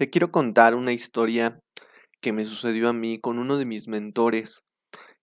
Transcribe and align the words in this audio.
Te 0.00 0.08
quiero 0.08 0.32
contar 0.32 0.74
una 0.74 0.94
historia 0.94 1.60
que 2.22 2.32
me 2.32 2.46
sucedió 2.46 2.88
a 2.88 2.94
mí 2.94 3.20
con 3.20 3.38
uno 3.38 3.58
de 3.58 3.66
mis 3.66 3.86
mentores. 3.86 4.64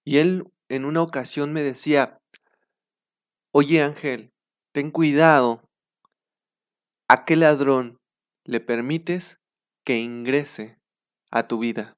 Y 0.05 0.19
él 0.19 0.43
en 0.69 0.85
una 0.85 1.01
ocasión 1.01 1.51
me 1.51 1.63
decía, 1.63 2.19
oye 3.51 3.81
Ángel, 3.81 4.29
ten 4.75 4.91
cuidado, 4.91 5.63
¿a 7.09 7.25
qué 7.25 7.35
ladrón 7.37 7.97
le 8.45 8.59
permites 8.59 9.39
que 9.83 9.97
ingrese 9.97 10.77
a 11.31 11.47
tu 11.47 11.57
vida? 11.57 11.95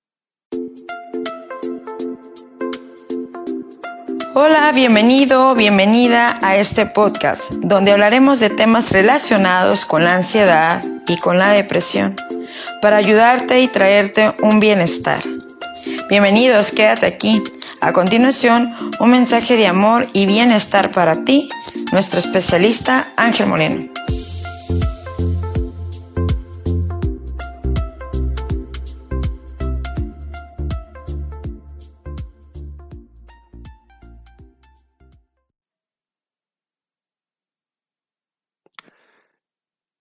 Hola, 4.36 4.72
bienvenido, 4.74 5.54
bienvenida 5.54 6.40
a 6.42 6.56
este 6.56 6.86
podcast, 6.86 7.52
donde 7.56 7.92
hablaremos 7.92 8.40
de 8.40 8.50
temas 8.50 8.94
relacionados 8.94 9.86
con 9.86 10.06
la 10.06 10.16
ansiedad 10.16 10.82
y 11.08 11.18
con 11.18 11.38
la 11.38 11.50
depresión, 11.50 12.16
para 12.82 12.98
ayudarte 12.98 13.60
y 13.62 13.68
traerte 13.68 14.34
un 14.42 14.60
bienestar. 14.60 15.22
Bienvenidos, 16.10 16.72
quédate 16.72 17.06
aquí. 17.06 17.42
A 17.82 17.94
continuación, 17.94 18.74
un 19.00 19.10
mensaje 19.10 19.56
de 19.56 19.68
amor 19.68 20.08
y 20.14 20.26
bienestar 20.26 20.92
para 20.92 21.24
ti, 21.24 21.50
nuestro 21.92 22.20
especialista 22.20 23.14
Ángel 23.16 23.48
Moreno. 23.48 23.90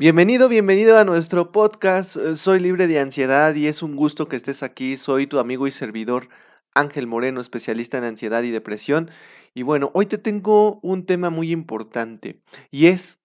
Bienvenido, 0.00 0.48
bienvenido 0.48 0.96
a 0.96 1.04
nuestro 1.04 1.50
podcast. 1.50 2.14
Eh, 2.14 2.36
soy 2.36 2.60
libre 2.60 2.86
de 2.86 3.00
ansiedad 3.00 3.52
y 3.56 3.66
es 3.66 3.82
un 3.82 3.96
gusto 3.96 4.28
que 4.28 4.36
estés 4.36 4.62
aquí. 4.62 4.96
Soy 4.96 5.26
tu 5.26 5.40
amigo 5.40 5.66
y 5.66 5.72
servidor 5.72 6.28
Ángel 6.72 7.08
Moreno, 7.08 7.40
especialista 7.40 7.98
en 7.98 8.04
ansiedad 8.04 8.44
y 8.44 8.52
depresión. 8.52 9.10
Y 9.54 9.64
bueno, 9.64 9.90
hoy 9.94 10.06
te 10.06 10.16
tengo 10.16 10.78
un 10.84 11.04
tema 11.04 11.30
muy 11.30 11.50
importante 11.50 12.40
y 12.70 12.86
es 12.86 13.18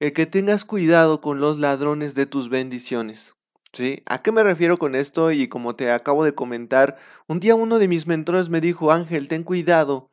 el 0.00 0.12
que 0.12 0.26
tengas 0.26 0.64
cuidado 0.64 1.20
con 1.20 1.38
los 1.38 1.60
ladrones 1.60 2.16
de 2.16 2.26
tus 2.26 2.48
bendiciones. 2.48 3.36
¿Sí? 3.72 4.02
¿A 4.06 4.22
qué 4.22 4.32
me 4.32 4.42
refiero 4.42 4.78
con 4.78 4.96
esto? 4.96 5.30
Y 5.30 5.46
como 5.46 5.76
te 5.76 5.92
acabo 5.92 6.24
de 6.24 6.34
comentar, 6.34 6.98
un 7.28 7.38
día 7.38 7.54
uno 7.54 7.78
de 7.78 7.86
mis 7.86 8.08
mentores 8.08 8.48
me 8.48 8.60
dijo, 8.60 8.90
Ángel, 8.90 9.28
ten 9.28 9.44
cuidado. 9.44 10.10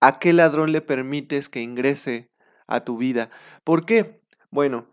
¿A 0.00 0.20
qué 0.20 0.32
ladrón 0.32 0.72
le 0.72 0.80
permites 0.80 1.50
que 1.50 1.60
ingrese 1.60 2.30
a 2.66 2.80
tu 2.80 2.96
vida? 2.96 3.28
¿Por 3.62 3.84
qué? 3.84 4.22
Bueno, 4.50 4.86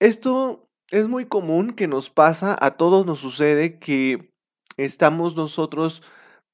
esto 0.00 0.68
es 0.90 1.08
muy 1.08 1.26
común 1.26 1.72
que 1.72 1.86
nos 1.86 2.10
pasa, 2.10 2.56
a 2.60 2.72
todos 2.72 3.06
nos 3.06 3.20
sucede 3.20 3.78
que 3.78 4.32
estamos 4.76 5.36
nosotros, 5.36 6.02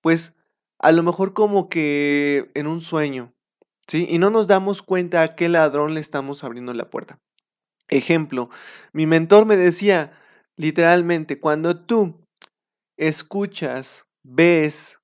pues, 0.02 0.34
a 0.78 0.92
lo 0.92 1.02
mejor 1.02 1.32
como 1.32 1.68
que 1.68 2.50
en 2.54 2.66
un 2.66 2.80
sueño, 2.80 3.32
¿sí? 3.86 4.06
Y 4.10 4.18
no 4.18 4.30
nos 4.30 4.46
damos 4.46 4.82
cuenta 4.82 5.22
a 5.22 5.28
qué 5.28 5.48
ladrón 5.48 5.94
le 5.94 6.00
estamos 6.00 6.44
abriendo 6.44 6.74
la 6.74 6.90
puerta. 6.90 7.18
Ejemplo, 7.88 8.50
mi 8.92 9.06
mentor 9.06 9.46
me 9.46 9.56
decía, 9.56 10.12
literalmente, 10.56 11.40
cuando 11.40 11.80
tú 11.80 12.20
escuchas, 12.98 14.04
ves, 14.22 14.98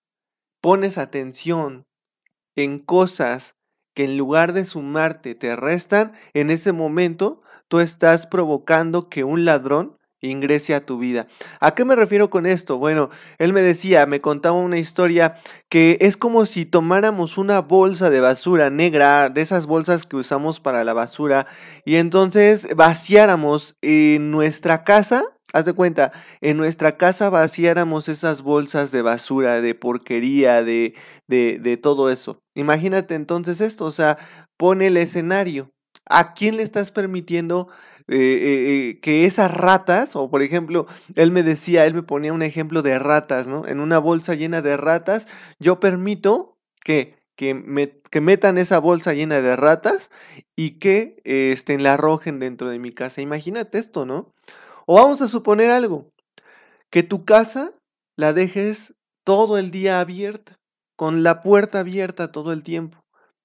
pones 0.61 0.98
atención 0.98 1.87
en 2.57 2.81
cosas 2.81 3.55
que 3.95 4.05
en 4.05 4.17
lugar 4.17 4.53
de 4.53 4.65
sumarte 4.65 5.35
te 5.35 5.55
restan, 5.55 6.13
en 6.35 6.51
ese 6.51 6.73
momento 6.73 7.43
tú 7.73 7.81
estás 7.81 8.27
provocando 8.27 9.09
que 9.09 9.25
un 9.25 9.47
ladrón 9.47 9.97
ingrese 10.20 10.75
a 10.75 10.84
tu 10.84 10.98
vida. 10.98 11.27
¿A 11.59 11.75
qué 11.75 11.87
me 11.87 11.97
refiero 11.97 12.29
con 12.29 12.45
esto? 12.45 12.77
Bueno, 12.77 13.09
él 13.39 13.55
me 13.55 13.62
decía, 13.62 14.05
me 14.05 14.20
contaba 14.20 14.59
una 14.59 14.77
historia 14.77 15.37
que 15.70 15.97
es 16.03 16.19
como 16.19 16.45
si 16.45 16.67
tomáramos 16.67 17.39
una 17.39 17.63
bolsa 17.63 18.11
de 18.11 18.20
basura 18.20 18.69
negra, 18.69 19.30
de 19.30 19.41
esas 19.41 19.64
bolsas 19.64 20.05
que 20.05 20.17
usamos 20.17 20.61
para 20.61 20.85
la 20.85 20.92
basura, 20.92 21.47
y 21.86 21.97
entonces 21.97 22.69
vaciáramos 22.77 23.74
en 23.80 24.30
nuestra 24.30 24.85
casa. 24.85 25.24
Haz 25.55 25.64
de 25.64 25.73
cuenta, 25.73 26.13
en 26.42 26.58
nuestra 26.58 26.98
casa 26.98 27.30
vaciáramos 27.30 28.07
esas 28.11 28.42
bolsas 28.42 28.92
de 28.92 29.01
basura, 29.01 29.63
de 29.63 29.74
porquería, 29.74 30.63
de, 30.63 30.95
de, 31.27 31.58
de 31.58 31.79
todo 31.79 32.11
eso. 32.11 32.39
Imagínate 32.55 33.14
entonces 33.14 33.63
esto, 33.63 33.86
o 33.86 33.92
sea, 33.92 34.18
pone 34.58 34.89
el 34.89 34.98
escenario. 34.98 35.70
¿A 36.18 36.34
quién 36.34 36.56
le 36.56 36.62
estás 36.62 36.90
permitiendo 36.90 37.68
eh, 38.08 38.17
eh, 38.17 38.89
eh, 38.90 39.00
que 39.00 39.27
esas 39.27 39.55
ratas, 39.55 40.17
o 40.17 40.28
por 40.28 40.42
ejemplo, 40.42 40.86
él 41.14 41.30
me 41.30 41.42
decía, 41.42 41.86
él 41.86 41.95
me 41.95 42.02
ponía 42.02 42.33
un 42.33 42.42
ejemplo 42.42 42.83
de 42.83 42.98
ratas, 42.98 43.46
¿no? 43.46 43.67
En 43.67 43.80
una 43.80 43.98
bolsa 43.98 44.34
llena 44.34 44.61
de 44.61 44.77
ratas, 44.77 45.28
yo 45.61 45.78
permito 45.78 46.56
que, 46.84 47.17
que, 47.36 47.55
me, 47.55 48.00
que 48.11 48.20
metan 48.20 48.58
esa 48.58 48.78
bolsa 48.78 49.12
llena 49.12 49.40
de 49.40 49.56
ratas 49.56 50.11
y 50.56 50.78
que 50.78 51.20
este, 51.24 51.78
la 51.78 51.95
arrojen 51.95 52.40
dentro 52.40 52.68
de 52.70 52.79
mi 52.79 52.92
casa. 52.92 53.23
Imagínate 53.23 53.79
esto, 53.79 54.05
¿no? 54.05 54.33
O 54.86 54.96
vamos 54.96 55.23
a 55.23 55.29
suponer 55.29 55.70
algo, 55.70 56.11
que 56.90 57.02
tu 57.02 57.24
casa 57.24 57.73
la 58.17 58.33
dejes 58.33 58.94
todo 59.24 59.58
el 59.58 59.70
día 59.70 60.00
abierta, 60.00 60.56
con 60.96 61.23
la 61.23 61.40
puerta 61.40 61.80
abierta 61.80 62.33
todo 62.33 62.52
el 62.52 62.64
tiempo. 62.64 62.98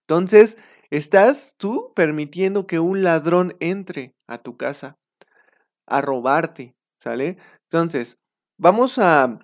Entonces, 0.07 0.57
Estás 0.90 1.56
tú 1.58 1.92
permitiendo 1.96 2.66
que 2.66 2.80
un 2.80 3.03
ladrón 3.03 3.56
entre 3.59 4.14
a 4.28 4.38
tu 4.38 4.58
casa 4.58 4.98
a 5.86 6.02
robarte, 6.02 6.75
¿sale? 7.02 7.38
Entonces, 7.64 8.18
vamos 8.58 8.97
a 9.00 9.40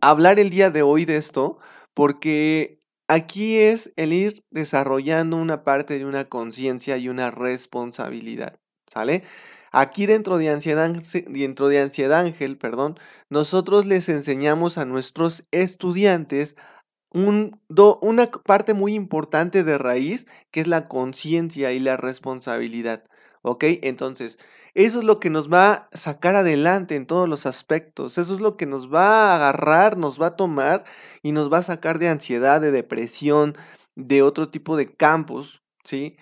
hablar 0.00 0.38
el 0.38 0.50
día 0.50 0.70
de 0.70 0.82
hoy 0.82 1.04
de 1.04 1.16
esto 1.16 1.58
porque 1.94 2.78
aquí 3.08 3.58
es 3.58 3.92
el 3.96 4.12
ir 4.12 4.44
desarrollando 4.50 5.36
una 5.36 5.64
parte 5.64 5.98
de 5.98 6.06
una 6.06 6.26
conciencia 6.28 6.96
y 6.96 7.08
una 7.08 7.30
responsabilidad, 7.30 8.58
¿sale? 8.86 9.24
Aquí 9.72 10.04
dentro 10.04 10.36
de 10.36 10.50
Ansiedad, 10.50 10.90
dentro 11.28 11.68
de 11.68 11.80
Ansiedad 11.80 12.20
Ángel, 12.20 12.58
perdón, 12.58 12.98
nosotros 13.30 13.86
les 13.86 14.08
enseñamos 14.10 14.76
a 14.76 14.84
nuestros 14.84 15.44
estudiantes 15.50 16.56
una 17.12 18.26
parte 18.44 18.74
muy 18.74 18.94
importante 18.94 19.64
de 19.64 19.78
raíz 19.78 20.26
que 20.50 20.60
es 20.60 20.66
la 20.66 20.88
conciencia 20.88 21.72
y 21.72 21.80
la 21.80 21.96
responsabilidad. 21.96 23.04
¿Ok? 23.42 23.64
Entonces, 23.82 24.38
eso 24.74 25.00
es 25.00 25.04
lo 25.04 25.20
que 25.20 25.28
nos 25.28 25.52
va 25.52 25.72
a 25.72 25.96
sacar 25.96 26.34
adelante 26.34 26.96
en 26.96 27.06
todos 27.06 27.28
los 27.28 27.44
aspectos. 27.44 28.16
Eso 28.16 28.34
es 28.34 28.40
lo 28.40 28.56
que 28.56 28.66
nos 28.66 28.92
va 28.92 29.32
a 29.32 29.36
agarrar, 29.36 29.98
nos 29.98 30.20
va 30.20 30.28
a 30.28 30.36
tomar 30.36 30.84
y 31.22 31.32
nos 31.32 31.52
va 31.52 31.58
a 31.58 31.62
sacar 31.62 31.98
de 31.98 32.08
ansiedad, 32.08 32.60
de 32.60 32.70
depresión, 32.70 33.54
de 33.96 34.22
otro 34.22 34.48
tipo 34.48 34.76
de 34.76 34.94
campos, 34.94 35.62
¿sí? 35.84 36.16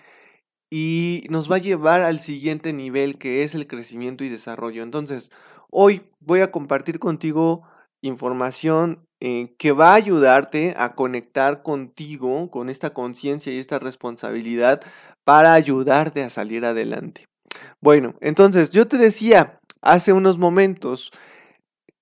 Y 0.69 1.25
nos 1.29 1.51
va 1.51 1.57
a 1.57 1.59
llevar 1.59 2.01
al 2.01 2.19
siguiente 2.19 2.73
nivel 2.73 3.17
que 3.17 3.43
es 3.43 3.55
el 3.55 3.67
crecimiento 3.67 4.23
y 4.23 4.29
desarrollo. 4.29 4.83
Entonces, 4.83 5.31
hoy 5.69 6.03
voy 6.19 6.41
a 6.41 6.51
compartir 6.51 6.99
contigo 6.99 7.63
información 8.01 9.05
eh, 9.19 9.53
que 9.57 9.71
va 9.71 9.91
a 9.91 9.95
ayudarte 9.95 10.73
a 10.77 10.95
conectar 10.95 11.61
contigo, 11.61 12.49
con 12.49 12.69
esta 12.69 12.91
conciencia 12.91 13.53
y 13.53 13.59
esta 13.59 13.79
responsabilidad 13.79 14.81
para 15.23 15.53
ayudarte 15.53 16.23
a 16.23 16.29
salir 16.29 16.65
adelante. 16.65 17.25
Bueno, 17.81 18.15
entonces 18.21 18.71
yo 18.71 18.87
te 18.87 18.97
decía 18.97 19.59
hace 19.81 20.13
unos 20.13 20.37
momentos 20.37 21.11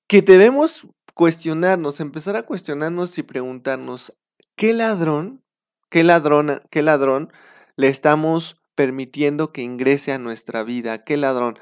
que 0.08 0.22
debemos 0.22 0.88
cuestionarnos, 1.14 2.00
empezar 2.00 2.36
a 2.36 2.44
cuestionarnos 2.44 3.18
y 3.18 3.24
preguntarnos, 3.24 4.14
¿qué 4.56 4.74
ladrón, 4.74 5.42
qué 5.90 6.04
ladrona, 6.04 6.62
qué 6.72 6.82
ladrón 6.82 7.32
le 7.76 7.90
estamos 7.90 8.62
permitiendo 8.76 9.52
que 9.52 9.62
ingrese 9.62 10.14
a 10.14 10.20
nuestra 10.20 10.64
vida? 10.64 11.04
¿Qué 11.04 11.18
ladrón? 11.18 11.60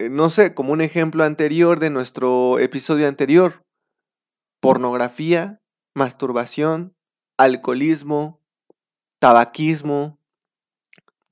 Eh, 0.00 0.08
no 0.08 0.28
sé, 0.28 0.54
como 0.54 0.72
un 0.72 0.80
ejemplo 0.80 1.22
anterior 1.24 1.78
de 1.78 1.90
nuestro 1.90 2.58
episodio 2.58 3.06
anterior, 3.06 3.62
pornografía, 4.60 5.60
masturbación, 5.94 6.96
alcoholismo, 7.38 8.40
tabaquismo. 9.20 10.18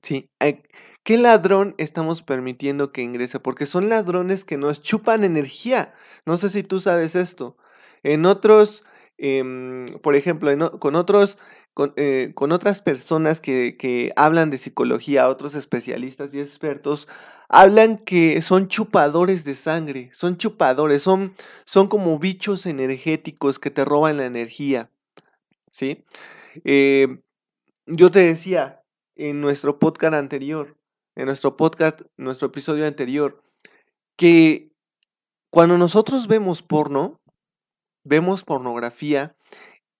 Sí, 0.01 0.29
¿qué 1.03 1.17
ladrón 1.17 1.75
estamos 1.77 2.21
permitiendo 2.21 2.93
que 2.93 3.01
ingrese? 3.01 3.39
Porque 3.39 3.65
son 3.65 3.89
ladrones 3.89 4.45
que 4.45 4.57
nos 4.57 4.81
chupan 4.81 5.25
energía. 5.25 5.93
No 6.25 6.37
sé 6.37 6.49
si 6.49 6.63
tú 6.63 6.79
sabes 6.79 7.15
esto. 7.15 7.57
En 8.01 8.25
otros, 8.25 8.85
em, 9.17 9.85
por 10.01 10.15
ejemplo, 10.15 10.79
con 10.79 10.95
otros 10.95 11.37
eh, 11.95 12.31
con, 12.35 12.51
otras 12.51 12.81
personas 12.81 13.41
que, 13.41 13.77
que, 13.77 14.13
hablan 14.15 14.49
de 14.49 14.57
psicología, 14.57 15.27
otros 15.27 15.55
especialistas 15.55 16.33
y 16.33 16.39
expertos, 16.39 17.07
hablan 17.49 17.97
que 17.97 18.41
son 18.41 18.67
chupadores 18.67 19.43
de 19.43 19.55
sangre, 19.55 20.09
son 20.13 20.37
chupadores, 20.37 21.01
son, 21.01 21.33
son 21.65 21.87
como 21.87 22.19
bichos 22.19 22.65
energéticos 22.65 23.59
que 23.59 23.71
te 23.71 23.85
roban 23.85 24.17
la 24.17 24.25
energía. 24.25 24.91
¿Sí? 25.71 26.03
Eh, 26.63 27.19
yo 27.87 28.11
te 28.11 28.19
decía 28.19 28.83
en 29.15 29.41
nuestro 29.41 29.79
podcast 29.79 30.13
anterior, 30.13 30.77
en 31.15 31.25
nuestro 31.25 31.57
podcast, 31.57 32.01
nuestro 32.17 32.47
episodio 32.47 32.85
anterior, 32.85 33.41
que 34.15 34.71
cuando 35.49 35.77
nosotros 35.77 36.27
vemos 36.27 36.61
porno, 36.61 37.19
vemos 38.03 38.43
pornografía, 38.43 39.35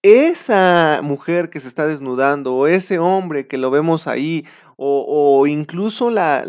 esa 0.03 0.99
mujer 1.01 1.49
que 1.49 1.61
se 1.61 1.69
está 1.69 1.87
desnudando 1.87 2.53
o 2.53 2.67
ese 2.67 2.99
hombre 2.99 3.47
que 3.47 3.57
lo 3.57 3.71
vemos 3.71 4.05
ahí 4.05 4.45
o, 4.75 5.47
incluso 5.47 6.09
la, 6.09 6.43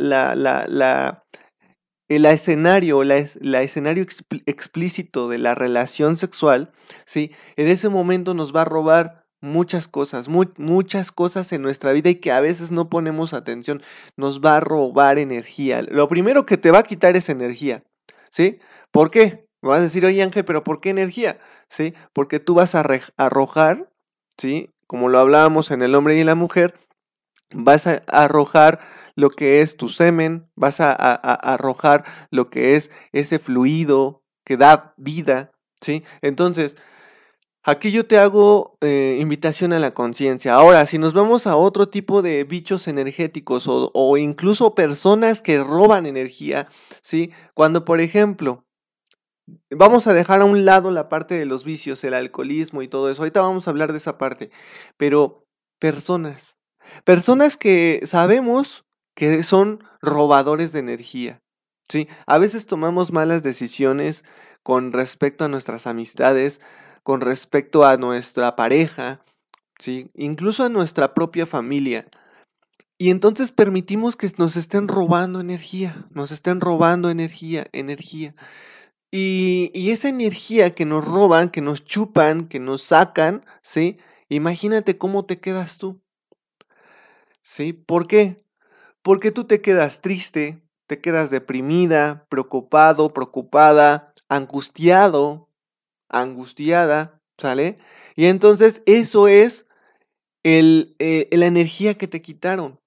el 2.08 2.26
escenario, 2.26 3.04
la, 3.04 3.16
escenario 3.62 4.04
explícito 4.46 5.28
de 5.28 5.38
la 5.38 5.54
relación 5.54 6.16
sexual, 6.16 6.72
¿sí? 7.06 7.30
En 7.56 7.68
ese 7.68 7.88
momento 7.88 8.34
nos 8.34 8.54
va 8.54 8.62
a 8.62 8.66
robar 8.66 9.24
muchas 9.40 9.86
cosas, 9.86 10.28
muchas 10.28 11.12
cosas 11.12 11.52
en 11.52 11.62
nuestra 11.62 11.92
vida 11.92 12.10
y 12.10 12.16
que 12.16 12.32
a 12.32 12.40
veces 12.40 12.72
no 12.72 12.88
ponemos 12.88 13.34
atención, 13.34 13.82
nos 14.16 14.40
va 14.40 14.56
a 14.56 14.60
robar 14.60 15.18
energía. 15.18 15.82
Lo 15.82 16.08
primero 16.08 16.44
que 16.44 16.56
te 16.56 16.72
va 16.72 16.80
a 16.80 16.84
quitar 16.84 17.14
es 17.14 17.28
energía, 17.28 17.84
¿sí? 18.30 18.58
¿Por 18.90 19.10
qué? 19.10 19.46
Me 19.64 19.70
vas 19.70 19.78
a 19.78 19.84
decir, 19.84 20.05
oye 20.05 20.22
Ángel, 20.22 20.44
pero 20.44 20.62
¿por 20.62 20.82
qué 20.82 20.90
energía? 20.90 21.38
¿Sí? 21.70 21.94
Porque 22.12 22.38
tú 22.38 22.52
vas 22.52 22.75
a 22.75 22.84
arrojar, 23.16 23.90
¿sí? 24.37 24.69
Como 24.87 25.08
lo 25.08 25.19
hablábamos 25.19 25.70
en 25.70 25.81
el 25.81 25.94
hombre 25.94 26.19
y 26.19 26.22
la 26.22 26.34
mujer, 26.34 26.75
vas 27.50 27.87
a 27.87 28.02
arrojar 28.08 28.81
lo 29.14 29.31
que 29.31 29.62
es 29.62 29.78
tu 29.78 29.88
semen, 29.88 30.50
vas 30.55 30.81
a, 30.81 30.93
arrojar 30.93 32.05
lo 32.31 32.50
que 32.50 32.76
es 32.76 32.90
ese 33.12 33.38
fluido 33.38 34.22
que 34.44 34.58
da 34.58 34.93
vida, 34.99 35.52
¿sí? 35.81 36.05
Entonces, 36.20 36.76
aquí 37.62 37.90
yo 37.90 38.05
te 38.05 38.19
hago 38.19 38.76
eh, 38.82 39.16
invitación 39.19 39.72
a 39.72 39.78
la 39.78 39.93
conciencia. 39.93 40.52
Ahora, 40.52 40.84
si 40.84 40.99
nos 40.99 41.14
vamos 41.14 41.46
a 41.46 41.56
otro 41.56 41.88
tipo 41.88 42.20
de 42.20 42.44
bichos 42.44 42.87
energéticos 42.87 43.66
o, 43.66 43.90
o 43.94 44.19
incluso 44.19 44.75
personas 44.75 45.40
que 45.40 45.58
roban 45.58 46.05
energía, 46.05 46.69
¿sí? 47.00 47.32
Cuando, 47.55 47.87
por 47.87 48.02
ejemplo, 48.02 48.63
Vamos 49.70 50.06
a 50.06 50.14
dejar 50.14 50.41
a 50.41 50.44
un 50.44 50.64
lado 50.64 50.91
la 50.91 51.08
parte 51.08 51.38
de 51.38 51.46
los 51.46 51.64
vicios, 51.64 52.02
el 52.05 52.14
alcoholismo 52.14 52.82
y 52.82 52.88
todo 52.88 53.11
eso. 53.11 53.23
Ahorita 53.23 53.43
vamos 53.43 53.67
a 53.67 53.70
hablar 53.70 53.93
de 53.93 53.99
esa 53.99 54.19
parte. 54.19 54.50
Pero 54.96 55.44
personas, 55.79 56.58
personas 57.05 57.56
que 57.56 58.00
sabemos 58.05 58.85
que 59.14 59.43
son 59.43 59.85
robadores 60.00 60.73
de 60.73 60.81
energía. 60.81 61.43
¿sí? 61.88 62.08
A 62.26 62.38
veces 62.38 62.67
tomamos 62.67 63.12
malas 63.12 63.43
decisiones 63.43 64.25
con 64.62 64.93
respecto 64.93 65.44
a 65.44 65.49
nuestras 65.49 65.87
amistades, 65.87 66.61
con 67.02 67.20
respecto 67.20 67.85
a 67.85 67.97
nuestra 67.97 68.56
pareja, 68.56 69.20
¿sí? 69.79 70.11
incluso 70.14 70.64
a 70.64 70.69
nuestra 70.69 71.14
propia 71.14 71.47
familia. 71.47 72.06
Y 72.97 73.11
entonces 73.11 73.52
permitimos 73.52 74.17
que 74.17 74.31
nos 74.38 74.56
estén 74.56 74.88
robando 74.88 75.40
energía, 75.40 76.06
nos 76.11 76.31
estén 76.31 76.61
robando 76.61 77.11
energía, 77.11 77.67
energía. 77.73 78.35
Y, 79.16 79.93
esa 79.93 80.08
energía 80.08 80.75
que 80.75 80.84
nos 80.84 81.05
roban, 81.05 81.49
que 81.50 81.61
nos 81.61 81.84
chupan, 81.84 82.49
que 82.49 82.58
nos 82.58 82.82
sacan, 82.82 83.44
¿sí? 83.62 83.99
Imagínate 84.28 84.99
cómo 84.99 85.25
te 85.25 85.38
quedas 85.38 85.78
tú. 85.78 86.02
¿Sí? 87.40 87.72
¿Por 87.72 88.08
qué? 88.08 88.43
Porque 89.02 89.31
tú 89.31 89.44
te 89.44 89.61
quedas 89.61 90.00
triste, 90.00 90.64
te 90.88 91.00
quedas 91.00 91.31
deprimida, 91.31 92.26
preocupado, 92.28 93.12
preocupada, 93.12 94.12
angustiado, 94.28 95.49
angustiada, 96.08 97.22
¿sale? 97.38 97.78
Y 98.16 98.26
entonces 98.26 98.82
eso 98.84 99.28
es 99.28 99.69
el, 100.43 100.96
eh, 100.99 101.28
la 101.31 101.46
energía 101.46 101.96
que 101.96 102.08
te 102.08 102.20
quitaron, 102.20 102.81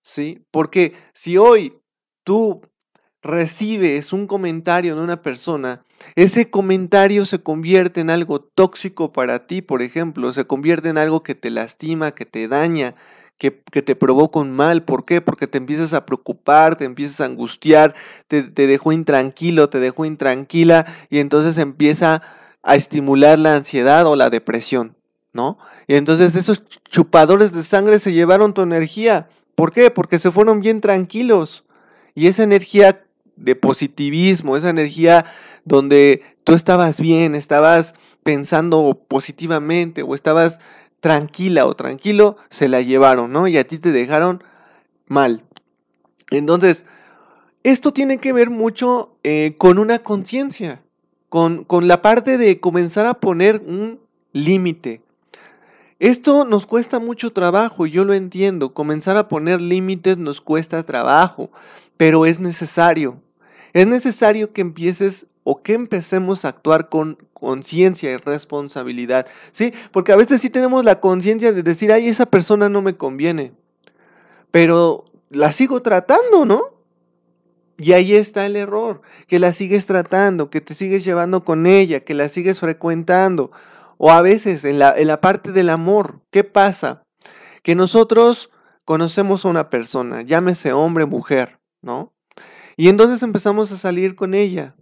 ¿sí? 0.00 0.46
Porque 0.52 0.94
si 1.12 1.38
hoy 1.38 1.76
tú 2.22 2.69
recibes 3.22 4.12
un 4.12 4.26
comentario 4.26 4.96
de 4.96 5.02
una 5.02 5.22
persona, 5.22 5.82
ese 6.14 6.50
comentario 6.50 7.26
se 7.26 7.40
convierte 7.40 8.00
en 8.00 8.10
algo 8.10 8.40
tóxico 8.40 9.12
para 9.12 9.46
ti, 9.46 9.62
por 9.62 9.82
ejemplo, 9.82 10.32
se 10.32 10.46
convierte 10.46 10.88
en 10.88 10.98
algo 10.98 11.22
que 11.22 11.34
te 11.34 11.50
lastima, 11.50 12.12
que 12.12 12.24
te 12.24 12.48
daña, 12.48 12.94
que, 13.40 13.50
te 13.50 13.96
provoca 13.96 14.38
un 14.38 14.50
mal. 14.50 14.84
¿Por 14.84 15.04
qué? 15.04 15.20
Porque 15.20 15.46
te 15.46 15.58
empiezas 15.58 15.94
a 15.94 16.04
preocupar, 16.04 16.76
te 16.76 16.84
empiezas 16.84 17.20
a 17.20 17.24
angustiar, 17.24 17.94
te, 18.28 18.42
te 18.42 18.66
dejó 18.66 18.92
intranquilo, 18.92 19.70
te 19.70 19.80
dejó 19.80 20.04
intranquila 20.04 20.86
y 21.08 21.18
entonces 21.18 21.56
empieza 21.58 22.22
a 22.62 22.76
estimular 22.76 23.38
la 23.38 23.56
ansiedad 23.56 24.06
o 24.06 24.16
la 24.16 24.28
depresión, 24.28 24.96
¿no? 25.32 25.58
Y 25.86 25.94
entonces 25.94 26.36
esos 26.36 26.62
chupadores 26.90 27.52
de 27.52 27.62
sangre 27.62 27.98
se 27.98 28.12
llevaron 28.12 28.52
tu 28.52 28.60
energía. 28.60 29.28
¿Por 29.54 29.72
qué? 29.72 29.90
Porque 29.90 30.18
se 30.18 30.30
fueron 30.30 30.60
bien 30.60 30.80
tranquilos. 30.82 31.64
Y 32.14 32.26
esa 32.26 32.42
energía 32.42 33.06
de 33.40 33.56
positivismo, 33.56 34.56
esa 34.56 34.70
energía 34.70 35.24
donde 35.64 36.22
tú 36.44 36.54
estabas 36.54 37.00
bien, 37.00 37.34
estabas 37.34 37.94
pensando 38.22 39.00
positivamente 39.08 40.02
o 40.02 40.14
estabas 40.14 40.60
tranquila 41.00 41.66
o 41.66 41.74
tranquilo, 41.74 42.36
se 42.50 42.68
la 42.68 42.82
llevaron, 42.82 43.32
¿no? 43.32 43.48
Y 43.48 43.56
a 43.56 43.66
ti 43.66 43.78
te 43.78 43.92
dejaron 43.92 44.44
mal. 45.06 45.42
Entonces, 46.30 46.84
esto 47.62 47.92
tiene 47.92 48.18
que 48.18 48.32
ver 48.32 48.50
mucho 48.50 49.16
eh, 49.24 49.54
con 49.58 49.78
una 49.78 50.00
conciencia, 50.00 50.82
con, 51.28 51.64
con 51.64 51.88
la 51.88 52.02
parte 52.02 52.38
de 52.38 52.60
comenzar 52.60 53.06
a 53.06 53.14
poner 53.14 53.62
un 53.66 54.00
límite. 54.32 55.02
Esto 55.98 56.46
nos 56.46 56.64
cuesta 56.64 56.98
mucho 56.98 57.30
trabajo, 57.30 57.84
yo 57.86 58.06
lo 58.06 58.14
entiendo. 58.14 58.72
Comenzar 58.72 59.18
a 59.18 59.28
poner 59.28 59.60
límites 59.60 60.16
nos 60.16 60.40
cuesta 60.40 60.82
trabajo, 60.82 61.50
pero 61.98 62.24
es 62.24 62.40
necesario. 62.40 63.20
Es 63.72 63.86
necesario 63.86 64.52
que 64.52 64.60
empieces 64.60 65.26
o 65.42 65.62
que 65.62 65.72
empecemos 65.72 66.44
a 66.44 66.48
actuar 66.48 66.88
con 66.88 67.18
conciencia 67.32 68.12
y 68.12 68.16
responsabilidad, 68.16 69.26
¿sí? 69.50 69.72
Porque 69.92 70.12
a 70.12 70.16
veces 70.16 70.40
sí 70.40 70.50
tenemos 70.50 70.84
la 70.84 71.00
conciencia 71.00 71.52
de 71.52 71.62
decir, 71.62 71.92
ay, 71.92 72.08
esa 72.08 72.26
persona 72.26 72.68
no 72.68 72.82
me 72.82 72.96
conviene, 72.96 73.52
pero 74.50 75.06
la 75.30 75.52
sigo 75.52 75.80
tratando, 75.80 76.44
¿no? 76.44 76.80
Y 77.78 77.92
ahí 77.92 78.14
está 78.14 78.44
el 78.44 78.56
error, 78.56 79.00
que 79.26 79.38
la 79.38 79.52
sigues 79.52 79.86
tratando, 79.86 80.50
que 80.50 80.60
te 80.60 80.74
sigues 80.74 81.02
llevando 81.02 81.44
con 81.44 81.66
ella, 81.66 82.00
que 82.00 82.12
la 82.12 82.28
sigues 82.28 82.60
frecuentando. 82.60 83.52
O 83.96 84.10
a 84.10 84.20
veces 84.20 84.66
en 84.66 84.78
la, 84.78 84.96
en 84.96 85.06
la 85.06 85.22
parte 85.22 85.50
del 85.50 85.70
amor, 85.70 86.20
¿qué 86.30 86.44
pasa? 86.44 87.02
Que 87.62 87.74
nosotros 87.74 88.50
conocemos 88.84 89.44
a 89.44 89.48
una 89.48 89.70
persona, 89.70 90.20
llámese 90.22 90.74
hombre, 90.74 91.06
mujer, 91.06 91.58
¿no? 91.80 92.12
Y 92.76 92.88
entonces 92.88 93.22
empezamos 93.22 93.72
a 93.72 93.78
salir 93.78 94.14
con 94.14 94.34
ella, 94.34 94.74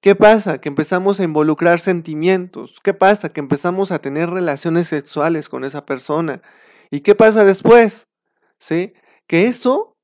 ¿Qué 0.00 0.14
pasa? 0.14 0.60
Que 0.60 0.68
empezamos 0.68 1.18
a 1.18 1.24
involucrar 1.24 1.80
sentimientos. 1.80 2.80
¿Qué 2.82 2.94
pasa? 2.94 3.30
Que 3.30 3.40
empezamos 3.40 3.90
a 3.90 3.98
tener 3.98 4.30
relaciones 4.30 4.88
sexuales 4.88 5.48
con 5.48 5.64
esa 5.64 5.84
persona. 5.86 6.42
¿Y 6.90 7.00
qué 7.00 7.14
pasa 7.14 7.44
después? 7.44 8.06
¿Sí? 8.58 8.92
Que 9.26 9.46
eso, 9.46 9.96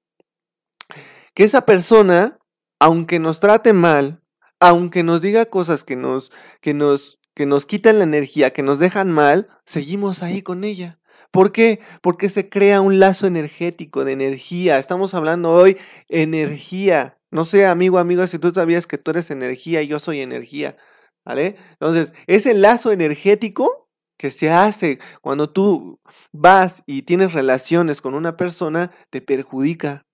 que 1.34 1.44
esa 1.44 1.64
persona, 1.64 2.38
aunque 2.80 3.18
nos 3.18 3.38
trate 3.38 3.72
mal, 3.72 4.22
aunque 4.58 5.02
nos 5.02 5.22
diga 5.22 5.46
cosas 5.46 5.84
que 5.84 5.96
nos, 5.96 6.32
que 6.60 6.74
nos, 6.74 7.20
que 7.34 7.46
nos 7.46 7.66
quitan 7.66 7.98
la 7.98 8.04
energía, 8.04 8.52
que 8.52 8.62
nos 8.62 8.78
dejan 8.78 9.12
mal, 9.12 9.48
seguimos 9.66 10.22
ahí 10.22 10.42
con 10.42 10.64
ella. 10.64 10.98
¿Por 11.32 11.50
qué? 11.50 11.80
Porque 12.02 12.28
se 12.28 12.50
crea 12.50 12.82
un 12.82 13.00
lazo 13.00 13.26
energético 13.26 14.04
de 14.04 14.12
energía. 14.12 14.78
Estamos 14.78 15.14
hablando 15.14 15.50
hoy 15.50 15.78
energía. 16.08 17.18
No 17.30 17.46
sé, 17.46 17.64
amigo, 17.64 17.98
amiga, 17.98 18.26
si 18.26 18.38
tú 18.38 18.52
sabías 18.52 18.86
que 18.86 18.98
tú 18.98 19.10
eres 19.10 19.30
energía 19.30 19.80
y 19.80 19.88
yo 19.88 19.98
soy 19.98 20.20
energía, 20.20 20.76
¿vale? 21.24 21.56
Entonces, 21.72 22.12
ese 22.26 22.52
lazo 22.52 22.92
energético 22.92 23.88
que 24.18 24.30
se 24.30 24.50
hace 24.50 24.98
cuando 25.22 25.48
tú 25.48 25.98
vas 26.32 26.82
y 26.86 27.02
tienes 27.02 27.32
relaciones 27.32 28.02
con 28.02 28.14
una 28.14 28.36
persona, 28.36 28.92
te 29.08 29.22
perjudica. 29.22 30.04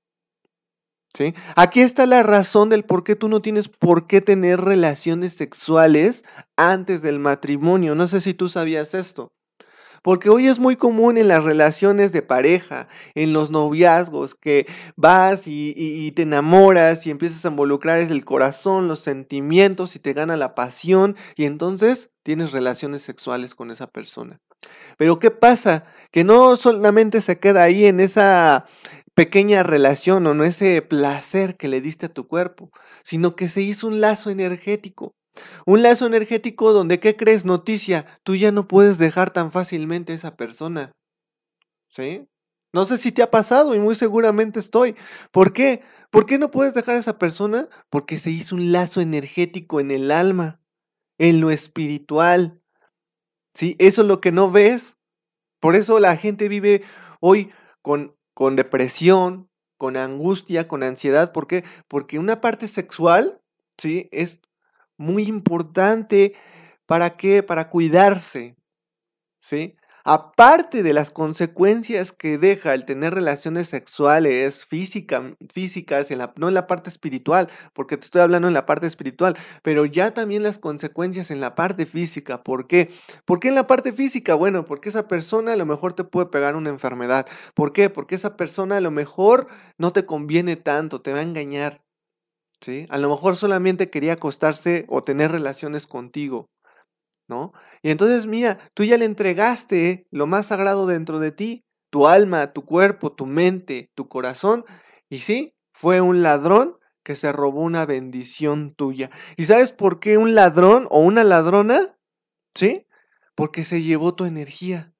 ¿Sí? 1.17 1.35
Aquí 1.57 1.81
está 1.81 2.07
la 2.07 2.23
razón 2.23 2.69
del 2.69 2.85
por 2.85 3.03
qué 3.03 3.17
tú 3.17 3.29
no 3.29 3.43
tienes 3.43 3.67
por 3.67 4.07
qué 4.07 4.21
tener 4.21 4.61
relaciones 4.61 5.33
sexuales 5.33 6.23
antes 6.57 7.03
del 7.03 7.19
matrimonio. 7.19 7.97
No 7.97 8.07
sé 8.07 8.21
si 8.21 8.35
tú 8.35 8.49
sabías 8.49 8.95
esto. 8.95 9.33
Porque 10.03 10.31
hoy 10.31 10.47
es 10.47 10.59
muy 10.59 10.77
común 10.77 11.19
en 11.19 11.29
las 11.29 11.45
relaciones 11.45 12.13
de 12.13 12.23
pareja, 12.23 12.89
en 13.15 13.33
los 13.33 13.51
noviazgos, 13.51 14.35
que 14.35 14.67
vas 14.97 15.47
y, 15.47 16.13
te 16.15 16.23
enamoras 16.23 17.07
y 17.07 17.11
empiezas 17.11 17.45
a 17.45 17.49
involucrar 17.49 17.99
el 17.99 18.25
corazón, 18.25 18.89
los 18.89 19.01
sentimientos 19.01 19.97
y 19.97 19.99
te 19.99 20.13
gana 20.13 20.37
la 20.37 20.55
pasión 20.55 21.17
y 21.37 21.45
entonces 21.45 22.11
tienes 22.23 22.53
relaciones 22.53 23.03
sexuales 23.03 23.55
con 23.55 23.71
esa 23.71 23.87
persona. 23.87 24.41
Pero 24.97 25.19
¿qué 25.19 25.31
pasa? 25.31 25.85
Que 26.11 26.25
no 26.25 26.57
solamente 26.57 27.21
se 27.21 27.39
queda 27.39 27.63
ahí 27.63 27.87
en 27.87 28.01
esa 28.01 28.67
pequeña 29.15 29.63
relación 29.63 30.27
o 30.27 30.35
no 30.35 30.45
ese 30.45 30.81
placer 30.83 31.57
que 31.57 31.69
le 31.69 31.81
diste 31.81 32.07
a 32.07 32.13
tu 32.13 32.29
cuerpo, 32.29 32.71
sino 33.03 33.35
que 33.35 33.49
se 33.49 33.63
hizo 33.63 33.89
un 33.89 34.01
lazo 34.01 34.31
energético. 34.31 35.18
Un 35.67 35.83
lazo 35.83 36.07
energético 36.07 36.73
donde, 36.73 37.01
¿qué 37.01 37.17
crees? 37.17 37.45
Noticia, 37.45 38.07
tú 38.23 38.37
ya 38.37 38.53
no 38.53 38.69
puedes 38.69 38.99
dejar 38.99 39.33
tan 39.33 39.51
fácilmente 39.51 40.13
a 40.13 40.17
esa 40.17 40.37
persona. 40.37 40.93
¿Sí? 41.89 42.29
No 42.73 42.85
sé 42.85 42.99
si 42.99 43.13
te 43.13 43.23
ha 43.23 43.31
pasado 43.31 43.75
y 43.75 43.81
muy 43.81 43.95
seguramente 43.95 44.59
estoy. 44.59 44.95
¿Por 45.31 45.53
qué? 45.53 45.83
¿Por 46.11 46.27
qué 46.27 46.39
no 46.39 46.51
puedes 46.51 46.75
dejar 46.75 46.97
a 46.97 47.01
esa 47.01 47.19
persona? 47.19 47.69
Porque 47.91 48.19
se 48.19 48.31
hizo 48.31 48.57
un 48.57 48.73
lazo 48.73 49.01
energético 49.01 49.81
en 49.81 49.91
el 49.91 50.11
alma, 50.11 50.61
en 51.19 51.41
lo 51.41 51.51
espiritual. 51.51 52.61
¿Sí? 53.55 53.77
Eso 53.79 54.03
es 54.03 54.09
lo 54.09 54.21
que 54.21 54.33
no 54.33 54.51
ves. 54.51 54.99
Por 55.61 55.75
eso 55.75 55.99
la 55.99 56.17
gente 56.17 56.49
vive 56.49 56.83
hoy 57.21 57.51
con, 57.83 58.15
con 58.35 58.55
depresión, 58.55 59.49
con 59.79 59.97
angustia, 59.97 60.69
con 60.69 60.83
ansiedad. 60.83 61.33
¿Por 61.33 61.47
qué? 61.47 61.65
Porque 61.89 62.19
una 62.19 62.41
parte 62.41 62.67
sexual, 62.67 63.41
¿sí? 63.79 64.09
Es 64.13 64.41
muy 64.99 65.25
importante. 65.25 66.35
¿Para 66.87 67.17
qué? 67.17 67.43
Para 67.43 67.71
cuidarse. 67.71 68.57
¿Sí? 69.41 69.77
aparte 70.09 70.83
de 70.83 70.95
las 70.95 71.11
consecuencias 71.11 72.13
que 72.13 72.39
deja 72.39 72.73
el 72.73 72.87
tener 72.87 73.13
relaciones 73.13 73.69
sexuales 73.69 74.65
física, 74.65 75.37
físicas, 75.53 76.11
en 76.11 76.17
la, 76.19 76.33
no 76.37 76.49
en 76.49 76.55
la 76.55 76.67
parte 76.67 76.89
espiritual, 76.89 77.51
porque 77.75 77.99
te 77.99 78.07
estoy 78.07 78.23
hablando 78.23 78.49
en 78.49 78.55
la 78.55 78.65
parte 78.65 78.87
espiritual, 78.87 79.37
pero 79.63 79.85
ya 79.85 80.15
también 80.15 80.43
las 80.43 80.59
consecuencias 80.59 81.31
en 81.31 81.43
la 81.43 81.55
parte 81.55 81.85
física. 81.85 82.43
¿Por 82.43 82.67
qué? 82.67 82.91
¿Por 83.27 83.39
qué 83.39 83.49
en 83.49 83.55
la 83.55 83.67
parte 83.67 83.93
física? 83.93 84.35
Bueno, 84.35 84.65
porque 84.65 84.89
esa 84.89 85.09
persona 85.09 85.53
a 85.53 85.57
lo 85.57 85.67
mejor 85.67 85.93
te 85.93 86.05
puede 86.05 86.29
pegar 86.29 86.57
una 86.57 86.71
enfermedad. 86.71 87.27
¿Por 87.53 87.75
qué? 87.75 87.91
Porque 87.91 88.15
esa 88.15 88.35
persona 88.39 88.79
a 88.79 88.81
lo 88.81 88.91
mejor 88.91 89.49
no 89.77 89.93
te 89.93 90.07
conviene 90.07 90.57
tanto, 90.57 91.03
te 91.03 91.13
va 91.13 91.19
a 91.19 91.23
engañar. 91.23 91.83
¿Sí? 92.61 92.87
A 92.91 92.99
lo 92.99 93.09
mejor 93.09 93.37
solamente 93.37 93.91
quería 93.91 94.15
acostarse 94.15 94.85
o 94.89 95.05
tener 95.05 95.31
relaciones 95.31 95.87
contigo. 95.87 96.49
¿no? 97.29 97.53
Y 97.83 97.91
entonces, 97.91 98.27
mira, 98.27 98.59
tú 98.75 98.85
ya 98.85 98.97
le 98.97 99.05
entregaste 99.05 100.07
lo 100.11 100.27
más 100.27 100.47
sagrado 100.47 100.87
dentro 100.87 101.21
de 101.21 101.31
ti, 101.31 101.65
tu 101.91 102.09
alma, 102.09 102.53
tu 102.53 102.65
cuerpo, 102.65 103.13
tu 103.13 103.27
mente, 103.27 103.91
tu 103.95 104.09
corazón, 104.09 104.65
y 105.09 105.21
sí, 105.21 105.55
fue 105.73 106.01
un 106.01 106.23
ladrón 106.23 106.79
que 107.05 107.15
se 107.15 107.33
robó 107.33 107.63
una 107.63 107.87
bendición 107.87 108.75
tuya. 108.75 109.11
¿Y 109.37 109.45
sabes 109.45 109.73
por 109.73 110.01
qué 110.01 110.19
un 110.19 110.35
ladrón 110.35 110.87
o 110.91 111.01
una 111.01 111.25
ladrona? 111.25 111.97
¿Sí? 112.55 112.87
Porque 113.35 113.65
se 113.65 113.83
llevó 113.83 114.15
tu 114.15 114.25
energía. 114.25 114.93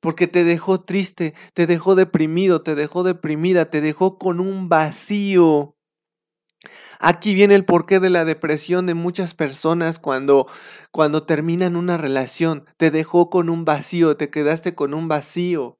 Porque 0.00 0.28
te 0.28 0.44
dejó 0.44 0.82
triste, 0.82 1.34
te 1.52 1.66
dejó 1.66 1.94
deprimido, 1.94 2.62
te 2.62 2.74
dejó 2.74 3.02
deprimida, 3.02 3.70
te 3.70 3.80
dejó 3.80 4.18
con 4.18 4.40
un 4.40 4.68
vacío. 4.68 5.76
Aquí 6.98 7.34
viene 7.34 7.54
el 7.54 7.64
porqué 7.64 8.00
de 8.00 8.10
la 8.10 8.24
depresión 8.24 8.86
de 8.86 8.94
muchas 8.94 9.32
personas 9.34 9.98
cuando, 9.98 10.46
cuando 10.90 11.22
terminan 11.22 11.76
una 11.76 11.96
relación. 11.96 12.66
Te 12.76 12.90
dejó 12.90 13.30
con 13.30 13.48
un 13.48 13.64
vacío, 13.64 14.16
te 14.16 14.30
quedaste 14.30 14.74
con 14.74 14.92
un 14.92 15.08
vacío. 15.08 15.78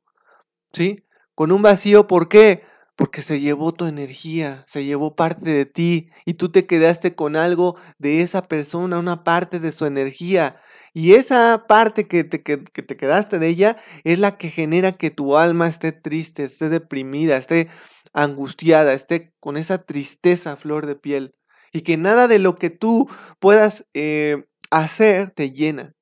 ¿Sí? 0.73 1.05
Con 1.35 1.53
un 1.53 1.63
vacío, 1.63 2.07
¿por 2.07 2.29
qué? 2.29 2.63
Porque 2.97 3.23
se 3.23 3.41
llevó 3.41 3.73
tu 3.73 3.87
energía, 3.87 4.65
se 4.67 4.85
llevó 4.85 5.17
parte 5.17 5.51
de 5.51 5.67
ti 5.67 6.11
y 6.25 6.35
tú 6.35 6.51
te 6.51 6.67
quedaste 6.67 7.15
con 7.15 7.37
algo 7.37 7.77
de 7.99 8.23
esa 8.23 8.43
persona, 8.43 8.99
una 8.99 9.25
parte 9.25 9.59
de 9.59 9.73
su 9.73 9.87
energía. 9.87 10.61
Y 10.93 11.15
esa 11.15 11.67
parte 11.69 12.09
que 12.09 12.25
te, 12.25 12.43
que 12.43 12.59
te 12.59 12.97
quedaste 12.97 13.39
de 13.39 13.49
ella 13.49 13.77
es 14.05 14.19
la 14.19 14.37
que 14.37 14.51
genera 14.51 14.93
que 14.93 15.11
tu 15.11 15.37
alma 15.37 15.69
esté 15.69 15.93
triste, 15.93 16.45
esté 16.45 16.69
deprimida, 16.69 17.37
esté 17.37 17.69
angustiada, 18.13 18.93
esté 18.93 19.33
con 19.41 19.57
esa 19.57 19.79
tristeza 19.85 20.57
flor 20.57 20.87
de 20.87 20.97
piel 20.97 21.35
y 21.73 21.83
que 21.83 21.97
nada 21.97 22.29
de 22.29 22.39
lo 22.39 22.57
que 22.57 22.71
tú 22.71 23.09
puedas 23.39 23.87
eh, 23.95 24.45
hacer 24.71 25.31
te 25.31 25.53
llena. 25.53 25.95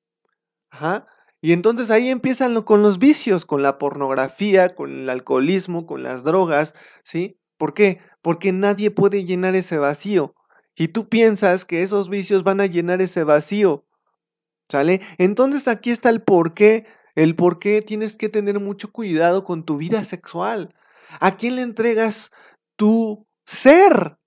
Y 1.41 1.53
entonces 1.53 1.89
ahí 1.91 2.09
empiezan 2.09 2.61
con 2.63 2.81
los 2.81 2.99
vicios, 2.99 3.45
con 3.45 3.61
la 3.61 3.77
pornografía, 3.77 4.75
con 4.75 4.91
el 4.91 5.09
alcoholismo, 5.09 5.85
con 5.85 6.03
las 6.03 6.23
drogas, 6.23 6.73
¿sí? 7.03 7.39
¿Por 7.57 7.73
qué? 7.73 7.99
Porque 8.21 8.51
nadie 8.51 8.91
puede 8.91 9.25
llenar 9.25 9.55
ese 9.55 9.77
vacío. 9.77 10.35
Y 10.75 10.89
tú 10.89 11.07
piensas 11.09 11.65
que 11.65 11.81
esos 11.81 12.09
vicios 12.09 12.43
van 12.43 12.61
a 12.61 12.65
llenar 12.65 13.01
ese 13.01 13.23
vacío. 13.23 13.85
¿Sale? 14.69 15.01
Entonces 15.17 15.67
aquí 15.67 15.89
está 15.89 16.09
el 16.09 16.21
por 16.21 16.53
qué. 16.53 16.85
El 17.15 17.35
por 17.35 17.59
qué 17.59 17.81
tienes 17.81 18.15
que 18.15 18.29
tener 18.29 18.59
mucho 18.59 18.91
cuidado 18.91 19.43
con 19.43 19.65
tu 19.65 19.77
vida 19.77 20.03
sexual. 20.03 20.73
¿A 21.19 21.31
quién 21.37 21.55
le 21.55 21.63
entregas 21.63 22.31
tu 22.75 23.27
ser? 23.45 24.17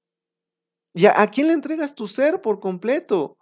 ¿Y 0.95 1.07
a, 1.07 1.27
quién 1.29 1.47
le 1.47 1.55
entregas 1.55 1.95
tu 1.95 2.07
ser 2.07 2.43
por 2.43 2.61
completo? 2.61 3.39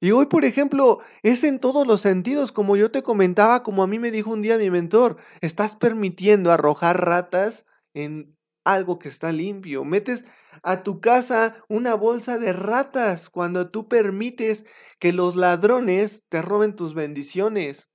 Y 0.00 0.12
hoy, 0.12 0.26
por 0.26 0.44
ejemplo, 0.44 1.00
es 1.22 1.44
en 1.44 1.58
todos 1.58 1.86
los 1.86 2.00
sentidos, 2.00 2.52
como 2.52 2.76
yo 2.76 2.90
te 2.90 3.02
comentaba, 3.02 3.62
como 3.62 3.82
a 3.82 3.86
mí 3.86 3.98
me 3.98 4.10
dijo 4.10 4.30
un 4.30 4.42
día 4.42 4.58
mi 4.58 4.70
mentor, 4.70 5.16
estás 5.40 5.76
permitiendo 5.76 6.50
arrojar 6.50 7.04
ratas 7.04 7.66
en 7.94 8.36
algo 8.64 8.98
que 8.98 9.08
está 9.08 9.32
limpio. 9.32 9.84
Metes 9.84 10.24
a 10.62 10.82
tu 10.82 11.00
casa 11.00 11.56
una 11.68 11.94
bolsa 11.94 12.38
de 12.38 12.52
ratas 12.52 13.30
cuando 13.30 13.70
tú 13.70 13.88
permites 13.88 14.64
que 14.98 15.12
los 15.12 15.36
ladrones 15.36 16.24
te 16.28 16.42
roben 16.42 16.74
tus 16.76 16.94
bendiciones. 16.94 17.90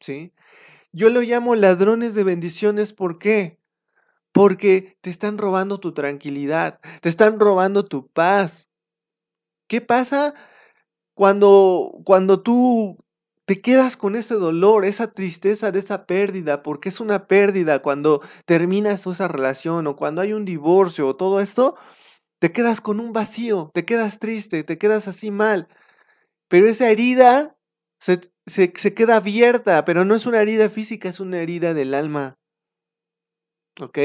¿Sí? 0.00 0.34
Yo 0.92 1.10
lo 1.10 1.22
llamo 1.22 1.54
ladrones 1.54 2.14
de 2.14 2.24
bendiciones, 2.24 2.92
¿por 2.92 3.18
qué? 3.18 3.58
porque 4.38 4.96
te 5.00 5.10
están 5.10 5.36
robando 5.36 5.80
tu 5.80 5.92
tranquilidad, 5.92 6.78
te 7.00 7.08
están 7.08 7.40
robando 7.40 7.84
tu 7.84 8.06
paz. 8.06 8.68
¿Qué 9.66 9.80
pasa 9.80 10.32
cuando, 11.14 11.92
cuando 12.04 12.40
tú 12.40 12.98
te 13.48 13.62
quedas 13.62 13.96
con 13.96 14.14
ese 14.14 14.34
dolor, 14.34 14.84
esa 14.84 15.10
tristeza 15.10 15.72
de 15.72 15.78
esa 15.78 16.04
pérdida, 16.04 16.62
porque 16.62 16.90
es 16.90 17.00
una 17.00 17.26
pérdida 17.28 17.78
cuando 17.80 18.20
terminas 18.44 19.06
esa 19.06 19.26
relación 19.26 19.86
o 19.86 19.96
cuando 19.96 20.20
hay 20.20 20.34
un 20.34 20.44
divorcio 20.44 21.08
o 21.08 21.16
todo 21.16 21.40
esto, 21.40 21.74
te 22.40 22.52
quedas 22.52 22.82
con 22.82 23.00
un 23.00 23.14
vacío, 23.14 23.70
te 23.72 23.86
quedas 23.86 24.18
triste, 24.18 24.64
te 24.64 24.76
quedas 24.76 25.08
así 25.08 25.30
mal. 25.30 25.66
Pero 26.48 26.68
esa 26.68 26.90
herida 26.90 27.56
se, 27.98 28.20
se, 28.46 28.70
se 28.76 28.92
queda 28.92 29.16
abierta, 29.16 29.82
pero 29.86 30.04
no 30.04 30.14
es 30.14 30.26
una 30.26 30.42
herida 30.42 30.68
física, 30.68 31.08
es 31.08 31.18
una 31.18 31.38
herida 31.38 31.72
del 31.72 31.94
alma. 31.94 32.38
¿Ok? 33.80 33.98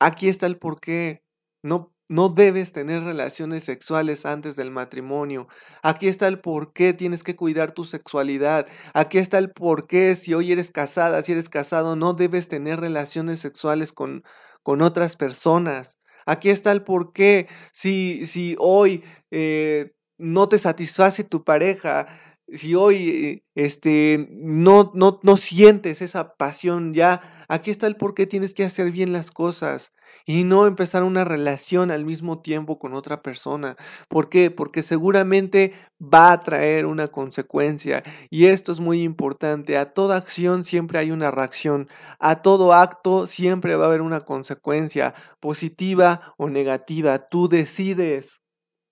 Aquí 0.00 0.28
está 0.28 0.46
el 0.46 0.58
por 0.58 0.80
qué. 0.80 1.22
No, 1.62 1.94
no 2.10 2.28
debes 2.28 2.72
tener 2.72 3.04
relaciones 3.04 3.62
sexuales 3.62 4.26
antes 4.26 4.56
del 4.56 4.72
matrimonio. 4.72 5.46
Aquí 5.80 6.08
está 6.08 6.26
el 6.26 6.40
por 6.40 6.72
qué 6.72 6.92
tienes 6.92 7.22
que 7.22 7.36
cuidar 7.36 7.70
tu 7.70 7.84
sexualidad. 7.84 8.66
Aquí 8.94 9.18
está 9.18 9.38
el 9.38 9.52
por 9.52 9.86
qué 9.86 10.16
si 10.16 10.34
hoy 10.34 10.50
eres 10.50 10.72
casada, 10.72 11.22
si 11.22 11.30
eres 11.30 11.48
casado, 11.48 11.94
no 11.94 12.12
debes 12.12 12.48
tener 12.48 12.80
relaciones 12.80 13.38
sexuales 13.38 13.92
con, 13.92 14.24
con 14.64 14.82
otras 14.82 15.14
personas. 15.14 16.00
Aquí 16.26 16.50
está 16.50 16.72
el 16.72 16.82
por 16.82 17.12
qué 17.12 17.46
si, 17.72 18.26
si 18.26 18.56
hoy 18.58 19.04
eh, 19.30 19.92
no 20.18 20.48
te 20.48 20.58
satisface 20.58 21.22
tu 21.22 21.44
pareja, 21.44 22.08
si 22.52 22.74
hoy 22.74 23.44
este, 23.54 24.26
no, 24.32 24.90
no, 24.96 25.20
no 25.22 25.36
sientes 25.36 26.02
esa 26.02 26.34
pasión 26.34 26.92
ya, 26.92 27.39
aquí 27.50 27.70
está 27.70 27.86
el 27.88 27.96
por 27.96 28.14
qué 28.14 28.26
tienes 28.26 28.54
que 28.54 28.64
hacer 28.64 28.92
bien 28.92 29.12
las 29.12 29.30
cosas 29.30 29.92
y 30.24 30.44
no 30.44 30.66
empezar 30.66 31.02
una 31.02 31.24
relación 31.24 31.90
al 31.90 32.04
mismo 32.04 32.40
tiempo 32.40 32.78
con 32.78 32.94
otra 32.94 33.22
persona. 33.22 33.76
¿Por 34.08 34.28
qué? 34.28 34.50
Porque 34.50 34.82
seguramente 34.82 35.72
va 36.00 36.32
a 36.32 36.42
traer 36.42 36.86
una 36.86 37.08
consecuencia 37.08 38.04
y 38.30 38.46
esto 38.46 38.70
es 38.70 38.78
muy 38.78 39.02
importante. 39.02 39.76
A 39.76 39.92
toda 39.92 40.16
acción 40.16 40.62
siempre 40.62 40.98
hay 41.00 41.10
una 41.10 41.30
reacción. 41.30 41.88
A 42.20 42.42
todo 42.42 42.72
acto 42.72 43.26
siempre 43.26 43.74
va 43.74 43.86
a 43.86 43.88
haber 43.88 44.02
una 44.02 44.20
consecuencia, 44.20 45.14
positiva 45.40 46.34
o 46.38 46.48
negativa. 46.48 47.28
Tú 47.28 47.48
decides. 47.48 48.42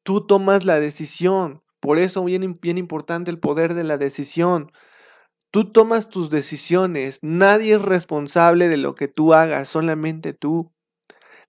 Tú 0.03 0.27
tomas 0.27 0.65
la 0.65 0.81
decisión. 0.81 1.63
Por 1.81 1.99
eso 1.99 2.25
bien, 2.25 2.59
bien 2.61 2.79
importante 2.79 3.31
el 3.31 3.39
poder 3.39 3.75
de 3.75 3.85
la 3.85 3.99
decisión. 3.99 4.73
Tú 5.51 5.73
tomas 5.73 6.11
tus 6.11 6.29
decisiones, 6.29 7.21
nadie 7.23 7.75
es 7.75 7.83
responsable 7.83 8.69
de 8.69 8.77
lo 8.77 8.95
que 8.95 9.09
tú 9.09 9.33
hagas, 9.33 9.69
solamente 9.69 10.35
tú. 10.35 10.73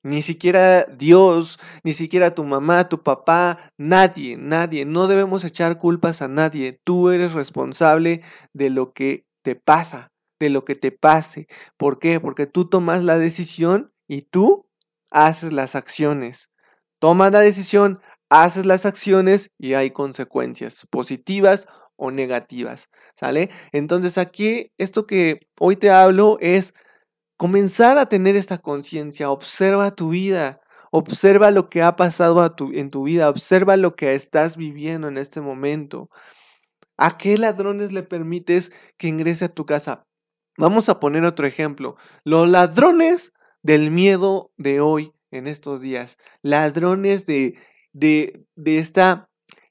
Ni 0.01 0.21
siquiera 0.21 0.85
Dios, 0.85 1.59
ni 1.83 1.91
siquiera 1.91 2.33
tu 2.33 2.45
mamá, 2.45 2.87
tu 2.87 3.03
papá, 3.03 3.73
nadie, 3.77 4.37
nadie. 4.37 4.85
No 4.85 5.07
debemos 5.07 5.43
echar 5.43 5.77
culpas 5.77 6.21
a 6.21 6.29
nadie. 6.29 6.79
Tú 6.85 7.09
eres 7.09 7.33
responsable 7.33 8.21
de 8.53 8.69
lo 8.69 8.93
que 8.93 9.25
te 9.41 9.55
pasa, 9.55 10.13
de 10.39 10.49
lo 10.49 10.63
que 10.63 10.75
te 10.75 10.91
pase. 10.93 11.47
¿Por 11.75 11.99
qué? 11.99 12.21
Porque 12.21 12.47
tú 12.47 12.69
tomas 12.69 13.03
la 13.03 13.17
decisión 13.17 13.91
y 14.07 14.21
tú 14.21 14.69
haces 15.11 15.51
las 15.51 15.75
acciones. 15.75 16.49
Tomas 16.99 17.33
la 17.33 17.41
decisión, 17.41 17.99
haces 18.29 18.65
las 18.65 18.85
acciones 18.85 19.49
y 19.57 19.73
hay 19.73 19.91
consecuencias 19.91 20.87
positivas 20.89 21.67
o 21.99 22.11
negativas, 22.11 22.89
¿sale? 23.15 23.49
Entonces 23.71 24.17
aquí 24.17 24.71
esto 24.77 25.05
que 25.05 25.41
hoy 25.59 25.75
te 25.75 25.91
hablo 25.91 26.37
es 26.39 26.73
comenzar 27.37 27.97
a 27.97 28.07
tener 28.07 28.35
esta 28.35 28.57
conciencia, 28.57 29.29
observa 29.29 29.95
tu 29.95 30.09
vida, 30.09 30.61
observa 30.91 31.51
lo 31.51 31.69
que 31.69 31.83
ha 31.83 31.95
pasado 31.95 32.55
en 32.73 32.89
tu 32.89 33.03
vida, 33.03 33.29
observa 33.29 33.77
lo 33.77 33.95
que 33.95 34.15
estás 34.15 34.57
viviendo 34.57 35.07
en 35.07 35.17
este 35.17 35.41
momento. 35.41 36.09
¿A 36.97 37.17
qué 37.17 37.37
ladrones 37.37 37.93
le 37.93 38.03
permites 38.03 38.71
que 38.97 39.07
ingrese 39.07 39.45
a 39.45 39.53
tu 39.53 39.65
casa? 39.65 40.05
Vamos 40.57 40.89
a 40.89 40.99
poner 40.99 41.23
otro 41.23 41.47
ejemplo. 41.47 41.95
Los 42.25 42.49
ladrones 42.49 43.31
del 43.63 43.91
miedo 43.91 44.51
de 44.57 44.81
hoy 44.81 45.13
en 45.31 45.47
estos 45.47 45.79
días, 45.79 46.17
ladrones 46.41 47.25
de, 47.25 47.57
de, 47.93 48.45
de 48.55 48.79
esta 48.79 49.28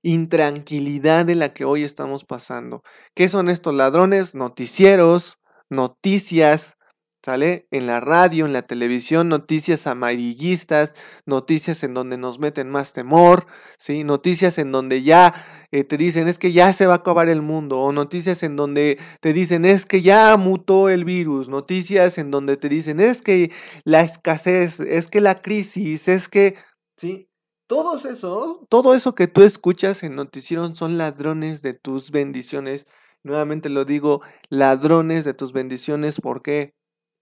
intranquilidad 0.08 1.28
en 1.28 1.38
la 1.38 1.52
que 1.52 1.64
hoy 1.64 1.84
estamos 1.84 2.24
pasando. 2.24 2.82
¿Qué 3.14 3.28
son 3.28 3.48
estos 3.48 3.74
ladrones? 3.74 4.34
Noticieros, 4.34 5.38
noticias, 5.68 6.76
¿sale? 7.22 7.66
En 7.70 7.86
la 7.86 8.00
radio, 8.00 8.46
en 8.46 8.52
la 8.54 8.62
televisión, 8.62 9.28
noticias 9.28 9.86
amarillistas, 9.86 10.94
noticias 11.26 11.82
en 11.82 11.92
donde 11.92 12.16
nos 12.16 12.38
meten 12.38 12.70
más 12.70 12.92
temor, 12.94 13.46
¿sí? 13.78 14.02
Noticias 14.04 14.56
en 14.58 14.72
donde 14.72 15.02
ya 15.02 15.34
eh, 15.72 15.84
te 15.84 15.98
dicen 15.98 16.26
es 16.26 16.38
que 16.38 16.52
ya 16.52 16.72
se 16.72 16.86
va 16.86 16.94
a 16.94 16.96
acabar 16.96 17.28
el 17.28 17.42
mundo, 17.42 17.80
o 17.80 17.92
noticias 17.92 18.42
en 18.42 18.56
donde 18.56 18.98
te 19.20 19.32
dicen 19.34 19.64
es 19.66 19.84
que 19.84 20.00
ya 20.00 20.36
mutó 20.38 20.88
el 20.88 21.04
virus, 21.04 21.48
noticias 21.50 22.16
en 22.18 22.30
donde 22.30 22.56
te 22.56 22.68
dicen 22.70 23.00
es 23.00 23.20
que 23.20 23.50
la 23.84 24.00
escasez, 24.02 24.80
es 24.80 25.08
que 25.08 25.20
la 25.20 25.34
crisis, 25.34 26.08
es 26.08 26.28
que, 26.28 26.56
¿sí? 26.96 27.27
Todo 27.68 27.98
eso, 27.98 28.66
todo 28.70 28.94
eso 28.94 29.14
que 29.14 29.26
tú 29.26 29.42
escuchas 29.42 30.02
en 30.02 30.16
noticiero 30.16 30.74
son 30.74 30.96
ladrones 30.96 31.60
de 31.60 31.74
tus 31.74 32.10
bendiciones. 32.10 32.86
Nuevamente 33.22 33.68
lo 33.68 33.84
digo, 33.84 34.22
ladrones 34.48 35.26
de 35.26 35.34
tus 35.34 35.52
bendiciones. 35.52 36.18
¿Por 36.18 36.40
qué? 36.40 36.72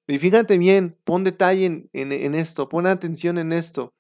Y 0.07 0.21
fíjate 0.21 0.57
bien, 0.57 0.97
pon 1.03 1.25
detalle 1.25 1.67
en, 1.67 1.91
en, 1.93 2.35
esto, 2.37 2.69
pon 2.69 2.87
atención 2.87 3.39
en 3.39 3.53
esto. 3.53 3.93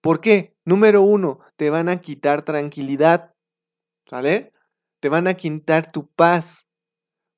¿Por 0.00 0.20
qué? 0.20 0.56
Número 0.64 1.02
uno, 1.02 1.38
te 1.56 1.70
van 1.70 1.88
a 1.88 2.00
quitar 2.00 2.44
tranquilidad, 2.44 3.32
¿sale? 4.10 4.52
Te 4.98 5.08
van 5.08 5.28
a 5.28 5.34
quitar 5.34 5.92
tu 5.92 6.08
paz. 6.08 6.66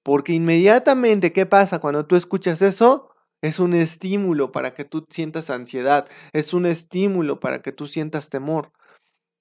Porque 0.03 0.33
inmediatamente, 0.33 1.35
¿qué 1.35 1.45
pasa 1.45 1.81
cuando 1.81 2.07
tú 2.07 2.17
escuchas 2.17 2.63
eso? 2.63 3.14
Es 3.45 3.59
un 3.59 3.75
estímulo 3.75 4.53
para 4.53 4.73
que 4.73 4.87
tú 4.87 5.05
sientas 5.11 5.51
ansiedad, 5.51 6.09
es 6.33 6.55
un 6.55 6.65
estímulo 6.65 7.41
para 7.41 7.61
que 7.61 7.73
tú 7.73 7.87
sientas 7.87 8.31
temor. 8.31 8.73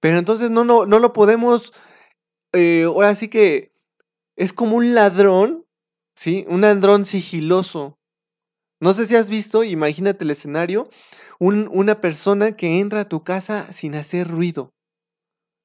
Pero 0.02 0.18
entonces 0.18 0.52
no, 0.52 0.66
no, 0.66 0.86
no 0.86 1.00
lo 1.00 1.14
podemos, 1.14 1.72
eh, 2.52 2.84
ahora 2.84 3.16
sí 3.16 3.30
que 3.30 3.72
es 4.36 4.52
como 4.52 4.76
un 4.76 4.94
ladrón, 4.94 5.66
¿sí? 6.16 6.46
Un 6.50 6.60
ladrón 6.60 7.06
sigiloso, 7.06 7.98
no 8.82 8.94
sé 8.94 9.06
si 9.06 9.16
has 9.16 9.30
visto, 9.30 9.64
imagínate 9.64 10.26
el 10.26 10.32
escenario, 10.32 10.90
una 11.40 12.02
persona 12.02 12.58
que 12.58 12.82
entra 12.82 13.00
a 13.00 13.08
tu 13.08 13.24
casa 13.24 13.72
sin 13.72 13.96
hacer 13.96 14.28
ruido. 14.28 14.74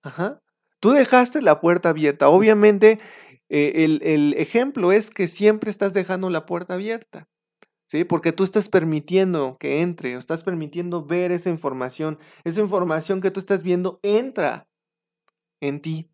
Ajá. 0.04 0.40
Tú 0.78 0.92
dejaste 0.92 1.42
la 1.42 1.60
puerta 1.60 1.88
abierta. 1.88 2.28
Obviamente, 2.28 3.00
eh, 3.48 3.72
el, 3.84 4.00
el, 4.04 4.34
ejemplo 4.34 4.92
es 4.92 5.10
que 5.10 5.26
siempre 5.26 5.72
estás 5.72 5.92
dejando 5.92 6.30
la 6.30 6.46
puerta 6.46 6.74
abierta. 6.74 7.26
¿Sí? 7.88 8.04
Porque 8.04 8.32
tú 8.32 8.44
estás 8.44 8.68
permitiendo 8.68 9.56
que 9.58 9.80
entre, 9.80 10.14
o 10.16 10.18
estás 10.18 10.44
permitiendo 10.44 11.04
ver 11.04 11.32
esa 11.32 11.48
información. 11.48 12.18
Esa 12.44 12.60
información 12.60 13.20
que 13.20 13.30
tú 13.30 13.40
estás 13.40 13.62
viendo 13.62 13.98
entra 14.02 14.68
en 15.60 15.80
ti. 15.80 16.10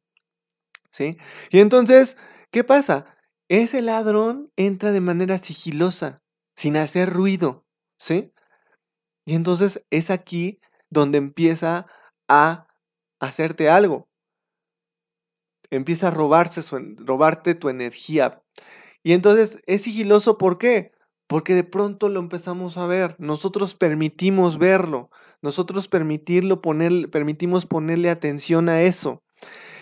¿Sí? 0.90 1.18
Y 1.50 1.58
entonces, 1.58 2.16
¿qué 2.52 2.62
pasa? 2.62 3.06
Ese 3.48 3.82
ladrón 3.82 4.52
entra 4.56 4.92
de 4.92 5.00
manera 5.00 5.38
sigilosa 5.38 6.22
sin 6.56 6.76
hacer 6.76 7.10
ruido, 7.10 7.66
¿sí? 7.98 8.32
Y 9.26 9.34
entonces 9.34 9.84
es 9.90 10.10
aquí 10.10 10.60
donde 10.90 11.18
empieza 11.18 11.86
a 12.28 12.68
hacerte 13.20 13.68
algo. 13.68 14.08
Empieza 15.70 16.08
a 16.08 16.10
robarse 16.12 16.62
robarte 16.98 17.54
tu 17.54 17.68
energía. 17.68 18.42
Y 19.02 19.12
entonces 19.12 19.58
es 19.66 19.82
sigiloso, 19.82 20.38
¿por 20.38 20.56
qué? 20.56 20.93
Porque 21.26 21.54
de 21.54 21.64
pronto 21.64 22.08
lo 22.08 22.20
empezamos 22.20 22.76
a 22.76 22.86
ver. 22.86 23.16
Nosotros 23.18 23.74
permitimos 23.74 24.58
verlo. 24.58 25.10
Nosotros 25.42 25.88
permitirlo 25.88 26.62
poner, 26.62 27.10
permitimos 27.10 27.66
ponerle 27.66 28.10
atención 28.10 28.68
a 28.68 28.82
eso. 28.82 29.22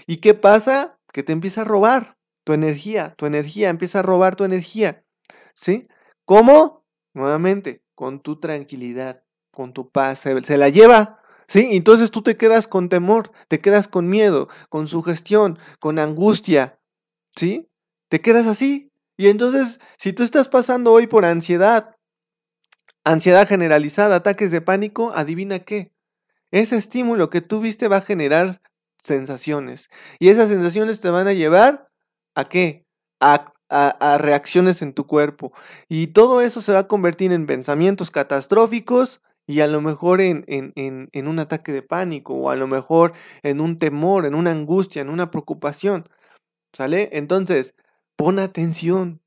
¿Y 0.07 0.19
qué 0.19 0.35
pasa? 0.35 0.99
Que 1.13 1.23
te 1.23 1.33
empieza 1.33 1.63
a 1.63 1.65
robar 1.65 2.17
tu 2.45 2.53
energía. 2.53 3.15
Tu 3.17 3.27
energía 3.27 3.71
empieza 3.71 4.01
a 4.01 4.03
robar 4.03 4.37
tu 4.37 4.45
energía. 4.45 5.05
¿Sí? 5.55 5.85
¿Cómo? 6.25 6.85
Nuevamente, 7.15 7.83
con 7.95 8.21
tu 8.21 8.41
tranquilidad, 8.41 9.25
con 9.51 9.73
tu 9.73 9.91
paz, 9.91 10.21
se, 10.21 10.57
la 10.57 10.69
lleva. 10.69 11.21
¿Sí? 11.47 11.69
Entonces 11.73 12.11
tú 12.11 12.23
te 12.23 12.37
quedas 12.37 12.67
con 12.67 12.89
temor, 12.89 13.31
te 13.49 13.61
quedas 13.61 13.87
con 13.89 14.09
miedo, 14.09 14.49
con 14.69 14.89
sugestión, 14.89 15.59
con 15.79 15.99
angustia. 15.99 16.81
¿Sí? 17.37 17.69
Te 18.09 18.21
quedas 18.21 18.47
así. 18.47 18.92
Y 19.23 19.29
entonces, 19.29 19.79
si 19.99 20.13
tú 20.13 20.25
estás 20.25 20.49
pasando 20.49 20.91
hoy 20.91 21.07
por 21.07 21.25
ansiedad, 21.25 21.95
ansiedad 23.05 23.47
generalizada, 23.47 24.17
ataques 24.17 24.51
de 24.51 24.61
pánico, 24.61 25.13
adivina 25.15 25.61
qué. 25.61 25.93
Ese 26.51 26.77
estímulo 26.77 27.31
que 27.31 27.41
tú 27.41 27.61
viste 27.61 27.87
va 27.87 27.99
a 27.99 28.03
generar 28.03 28.61
sensaciones. 28.99 29.91
Y 30.19 30.31
esas 30.31 30.49
sensaciones 30.49 31.01
te 31.01 31.09
van 31.11 31.29
a 31.29 31.35
llevar 31.35 31.89
a 32.35 32.49
qué? 32.49 32.85
A 33.21 33.53
a, 33.69 34.19
reacciones 34.19 34.83
en 34.83 34.93
tu 34.93 35.07
cuerpo. 35.07 35.53
Y 35.89 36.09
todo 36.09 36.41
eso 36.41 36.61
se 36.61 36.73
va 36.73 36.81
a 36.81 36.89
convertir 36.89 37.31
en 37.33 37.47
pensamientos 37.47 38.11
catastróficos 38.11 39.21
y 39.47 39.61
a 39.61 39.69
lo 39.69 39.81
mejor 39.81 40.21
en, 40.21 40.45
en, 40.49 40.73
en, 41.13 41.29
un 41.29 41.39
ataque 41.39 41.71
de 41.71 41.83
pánico 41.83 42.35
o 42.35 42.51
a 42.51 42.57
lo 42.57 42.67
mejor 42.67 43.13
en 43.45 43.61
un 43.61 43.79
temor, 43.79 44.27
en 44.27 44.35
una 44.35 44.51
angustia, 44.51 45.01
en 45.01 45.11
una 45.11 45.31
preocupación. 45.31 46.09
¿Sale? 46.73 47.11
Entonces, 47.13 47.75
pon 48.17 48.39
atención. 48.39 49.21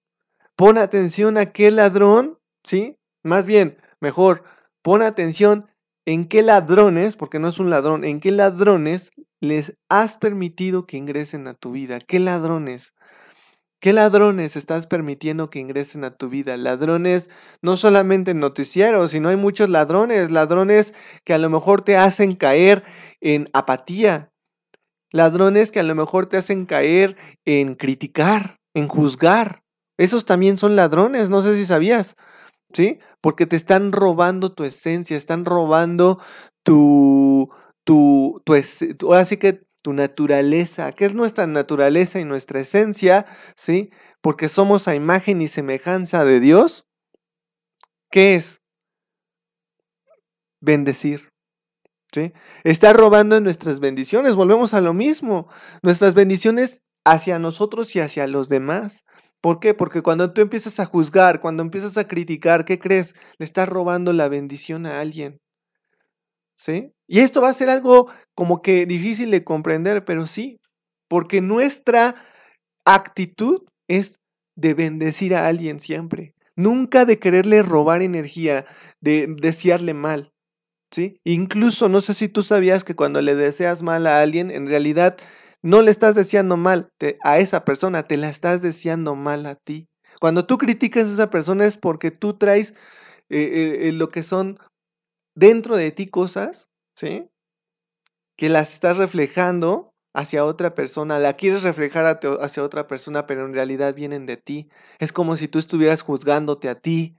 Pon 0.55 0.77
atención 0.77 1.37
a 1.37 1.51
qué 1.51 1.71
ladrón, 1.71 2.39
¿sí? 2.63 2.97
Más 3.23 3.45
bien, 3.45 3.77
mejor, 3.99 4.43
pon 4.81 5.01
atención 5.01 5.67
en 6.05 6.27
qué 6.27 6.43
ladrones, 6.43 7.15
porque 7.15 7.39
no 7.39 7.49
es 7.49 7.59
un 7.59 7.69
ladrón, 7.69 8.03
en 8.03 8.19
qué 8.19 8.31
ladrones 8.31 9.11
les 9.41 9.77
has 9.89 10.17
permitido 10.17 10.85
que 10.85 10.97
ingresen 10.97 11.47
a 11.47 11.53
tu 11.55 11.71
vida. 11.71 11.99
¿Qué 11.99 12.19
ladrones? 12.19 12.93
¿Qué 13.79 13.93
ladrones 13.93 14.55
estás 14.55 14.87
permitiendo 14.87 15.49
que 15.49 15.59
ingresen 15.59 16.03
a 16.05 16.15
tu 16.15 16.29
vida? 16.29 16.57
Ladrones 16.57 17.29
no 17.61 17.77
solamente 17.77 18.31
en 18.31 18.39
noticieros, 18.39 19.11
sino 19.11 19.29
hay 19.29 19.35
muchos 19.35 19.69
ladrones, 19.69 20.31
ladrones 20.31 20.93
que 21.23 21.33
a 21.33 21.37
lo 21.37 21.49
mejor 21.49 21.81
te 21.81 21.97
hacen 21.97 22.35
caer 22.35 22.83
en 23.21 23.47
apatía, 23.53 24.31
ladrones 25.11 25.71
que 25.71 25.81
a 25.81 25.83
lo 25.83 25.93
mejor 25.93 26.25
te 26.25 26.37
hacen 26.37 26.65
caer 26.65 27.15
en 27.45 27.75
criticar, 27.75 28.59
en 28.75 28.87
juzgar. 28.87 29.63
Esos 29.97 30.25
también 30.25 30.57
son 30.57 30.75
ladrones, 30.75 31.29
no 31.29 31.41
sé 31.41 31.55
si 31.55 31.65
sabías, 31.65 32.15
¿sí? 32.73 32.99
Porque 33.21 33.47
te 33.47 33.55
están 33.55 33.91
robando 33.91 34.53
tu 34.53 34.65
esencia, 34.65 35.17
están 35.17 35.45
robando 35.45 36.19
tu, 36.63 37.49
tu, 37.85 38.41
tu, 38.45 39.07
ahora 39.07 39.25
sí 39.25 39.37
que 39.37 39.65
tu 39.81 39.93
naturaleza, 39.93 40.91
que 40.91 41.05
es 41.05 41.15
nuestra 41.15 41.47
naturaleza 41.47 42.19
y 42.19 42.25
nuestra 42.25 42.59
esencia, 42.59 43.25
¿sí? 43.55 43.91
Porque 44.21 44.49
somos 44.49 44.87
a 44.87 44.95
imagen 44.95 45.41
y 45.41 45.47
semejanza 45.47 46.25
de 46.25 46.39
Dios. 46.39 46.85
¿Qué 48.11 48.35
es? 48.35 48.61
Bendecir. 50.61 51.29
¿Sí? 52.13 52.31
Está 52.63 52.93
robando 52.93 53.39
nuestras 53.41 53.79
bendiciones. 53.79 54.35
Volvemos 54.35 54.73
a 54.73 54.81
lo 54.81 54.93
mismo. 54.93 55.47
Nuestras 55.81 56.13
bendiciones 56.13 56.84
hacia 57.05 57.39
nosotros 57.39 57.95
y 57.95 58.01
hacia 58.01 58.27
los 58.27 58.49
demás. 58.49 59.05
¿Por 59.39 59.59
qué? 59.59 59.73
Porque 59.73 60.01
cuando 60.01 60.33
tú 60.33 60.41
empiezas 60.41 60.79
a 60.79 60.85
juzgar, 60.85 61.39
cuando 61.39 61.61
empiezas 61.61 61.97
a 61.97 62.07
criticar, 62.07 62.65
¿qué 62.65 62.79
crees? 62.79 63.13
Le 63.37 63.45
estás 63.45 63.69
robando 63.69 64.11
la 64.11 64.27
bendición 64.27 64.85
a 64.85 64.99
alguien. 64.99 65.39
¿Sí? 66.57 66.91
Y 67.07 67.19
esto 67.19 67.41
va 67.41 67.49
a 67.49 67.53
ser 67.53 67.69
algo 67.69 68.09
como 68.33 68.61
que 68.61 68.85
difícil 68.85 69.29
de 69.29 69.43
comprender, 69.43 70.03
pero 70.03 70.25
sí, 70.25 70.59
porque 71.07 71.41
nuestra 71.41 72.15
actitud 72.85 73.61
es 73.87 74.19
de 74.55 74.73
bendecir 74.73 75.35
a 75.35 75.47
alguien 75.47 75.79
siempre, 75.79 76.33
nunca 76.55 77.05
de 77.05 77.19
quererle 77.19 77.61
robar 77.61 78.01
energía, 78.01 78.65
de 79.01 79.27
desearle 79.39 79.93
mal. 79.93 80.31
¿Sí? 80.91 81.19
Incluso 81.25 81.89
no 81.89 81.99
sé 81.99 82.13
si 82.13 82.29
tú 82.29 82.41
sabías 82.41 82.83
que 82.83 82.95
cuando 82.95 83.21
le 83.21 83.35
deseas 83.35 83.81
mal 83.81 84.07
a 84.07 84.21
alguien, 84.21 84.49
en 84.49 84.67
realidad 84.67 85.17
no 85.65 85.81
le 85.81 85.89
estás 85.89 86.13
deseando 86.13 86.57
mal 86.57 86.91
a 87.23 87.39
esa 87.39 87.65
persona, 87.65 88.07
te 88.07 88.17
la 88.17 88.29
estás 88.29 88.61
deseando 88.61 89.15
mal 89.15 89.47
a 89.47 89.55
ti. 89.55 89.89
Cuando 90.19 90.45
tú 90.45 90.59
criticas 90.59 91.09
a 91.09 91.13
esa 91.13 91.29
persona 91.31 91.65
es 91.65 91.75
porque 91.75 92.11
tú 92.11 92.37
traes 92.37 92.75
eh, 93.29 93.39
eh, 93.39 93.87
eh, 93.87 93.91
lo 93.91 94.09
que 94.09 94.21
son 94.21 94.59
dentro 95.33 95.75
de 95.75 95.91
ti 95.91 96.05
cosas, 96.05 96.69
¿sí? 96.95 97.31
Que 98.37 98.47
las 98.47 98.73
estás 98.73 98.97
reflejando 98.97 99.95
hacia 100.13 100.45
otra 100.45 100.75
persona, 100.75 101.17
la 101.17 101.33
quieres 101.33 101.63
reflejar 101.63 102.19
hacia 102.41 102.63
otra 102.63 102.85
persona, 102.85 103.25
pero 103.25 103.43
en 103.47 103.55
realidad 103.55 103.95
vienen 103.95 104.27
de 104.27 104.37
ti. 104.37 104.69
Es 104.99 105.11
como 105.11 105.35
si 105.35 105.47
tú 105.47 105.57
estuvieras 105.57 106.03
juzgándote 106.03 106.69
a 106.69 106.75
ti. 106.75 107.17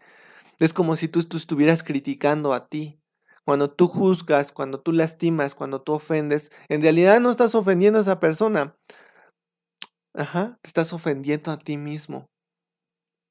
Es 0.61 0.73
como 0.73 0.95
si 0.95 1.09
tú, 1.09 1.25
tú 1.25 1.37
estuvieras 1.37 1.83
criticando 1.83 2.55
a 2.55 2.69
ti. 2.69 3.01
Cuando 3.47 3.71
tú 3.71 3.89
juzgas, 3.89 4.53
cuando 4.53 4.81
tú 4.81 4.93
lastimas, 4.93 5.55
cuando 5.55 5.81
tú 5.81 5.93
ofendes, 5.93 6.51
en 6.69 6.83
realidad 6.83 7.21
no 7.21 7.31
estás 7.31 7.55
ofendiendo 7.55 7.99
a 7.99 8.03
esa 8.03 8.21
persona. 8.21 8.77
Ajá, 10.15 10.59
te 10.63 10.69
estás 10.69 10.93
ofendiendo 10.93 11.53
a 11.53 11.59
ti 11.59 11.77
mismo. 11.77 12.27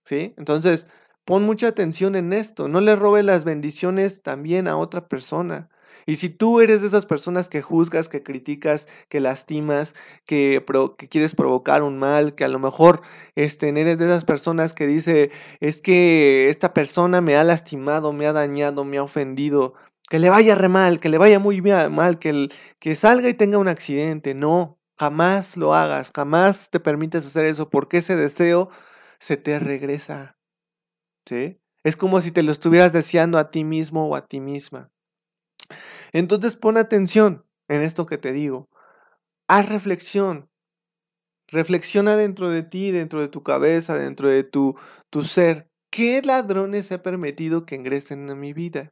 ¿Sí? 0.06 0.34
Entonces, 0.38 0.88
Pon 1.26 1.44
mucha 1.44 1.68
atención 1.68 2.16
en 2.16 2.34
esto. 2.34 2.68
No 2.68 2.82
le 2.82 2.96
robes 2.96 3.26
las 3.26 3.44
bendiciones 3.44 4.22
también 4.22 4.68
a 4.68 4.78
otra 4.78 5.08
persona. 5.08 5.70
Y 6.06 6.18
si 6.18 6.30
tú 6.30 6.62
eres 6.62 6.82
de 6.82 6.88
esas 6.88 7.08
personas 7.08 7.50
que 7.50 7.64
juzgas, 7.64 8.10
que 8.10 8.22
criticas, 8.22 8.88
que 9.10 9.20
lastimas, 9.20 9.96
que, 10.28 10.64
que 11.00 11.10
quieres 11.10 11.34
provocar 11.34 11.82
un 11.82 11.98
mal, 11.98 12.36
que 12.36 12.44
a 12.44 12.48
lo 12.48 12.60
mejor 12.60 13.02
este, 13.36 13.70
eres 13.70 13.98
de 13.98 14.06
esas 14.06 14.24
personas 14.24 14.74
que 14.74 14.86
dice, 14.86 15.32
es 15.62 15.82
que 15.82 16.50
esta 16.50 16.76
persona 16.76 17.22
me 17.22 17.36
ha 17.38 17.44
lastimado, 17.44 18.14
me 18.14 18.28
ha 18.28 18.34
dañado, 18.34 18.84
me 18.84 19.00
ha 19.00 19.04
ofendido, 19.04 19.74
que 20.10 20.20
le 20.20 20.30
vaya 20.30 20.56
re 20.56 20.70
mal, 20.70 21.00
que 21.00 21.10
le 21.10 21.18
vaya 21.18 21.40
muy 21.40 21.62
mal, 21.62 22.20
que, 22.20 22.50
que 22.80 22.96
salga 22.96 23.30
y 23.30 23.34
tenga 23.34 23.58
un 23.58 23.68
accidente. 23.68 24.34
No, 24.34 24.80
jamás 24.98 25.58
lo 25.58 25.74
hagas, 25.74 26.12
jamás 26.16 26.70
te 26.70 26.80
permites 26.80 27.26
hacer 27.26 27.46
eso 27.46 27.70
porque 27.70 27.98
ese 27.98 28.16
deseo 28.16 28.70
se 29.20 29.38
te 29.38 29.60
regresa. 29.60 30.38
¿Sí? 31.26 31.60
Es 31.84 31.98
como 31.98 32.22
si 32.22 32.32
te 32.32 32.44
lo 32.44 32.52
estuvieras 32.52 32.94
deseando 32.94 33.38
a 33.38 33.52
ti 33.52 33.64
mismo 33.64 34.08
o 34.08 34.16
a 34.16 34.26
ti 34.26 34.40
misma. 34.40 34.92
Entonces 36.14 36.56
pon 36.56 36.78
atención 36.78 37.46
en 37.68 37.82
esto 37.82 38.06
que 38.06 38.18
te 38.18 38.32
digo. 38.32 38.70
Haz 39.48 39.70
reflexión. 39.70 40.50
Reflexiona 41.48 42.16
dentro 42.16 42.50
de 42.50 42.64
ti, 42.64 42.92
dentro 42.92 43.22
de 43.22 43.28
tu 43.28 43.44
cabeza, 43.44 43.98
dentro 43.98 44.30
de 44.30 44.44
tu, 44.44 44.76
tu 45.10 45.24
ser. 45.24 45.70
¿Qué 45.92 46.22
ladrones 46.24 46.92
he 46.92 47.00
permitido 47.00 47.66
que 47.66 47.76
ingresen 47.76 48.30
en 48.30 48.40
mi 48.40 48.54
vida? 48.54 48.92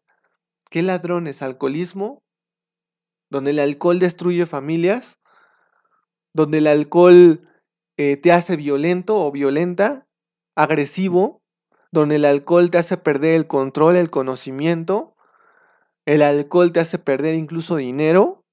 ¿Qué 0.74 0.82
ladrones? 0.82 1.44
¿Alcoholismo? 1.44 2.24
¿Donde 3.30 3.52
el 3.52 3.60
alcohol 3.60 4.00
destruye 4.00 4.48
familias? 4.48 5.20
¿Donde 6.34 6.58
el 6.58 6.66
alcohol 6.66 7.48
eh, 7.96 8.18
te 8.18 8.32
hace 8.32 8.56
violento 8.56 9.24
o 9.24 9.32
violenta? 9.32 10.08
¿Agresivo? 10.56 11.44
¿Donde 11.92 12.16
el 12.16 12.26
alcohol 12.26 12.72
te 12.72 12.80
hace 12.80 12.98
perder 12.98 13.36
el 13.36 13.46
control, 13.46 13.98
el 13.98 14.10
conocimiento? 14.10 15.16
El 16.08 16.24
alcohol 16.24 16.74
te 16.74 16.80
hace 16.80 16.98
perder 16.98 17.36
incluso 17.36 17.76
dinero, 17.76 18.44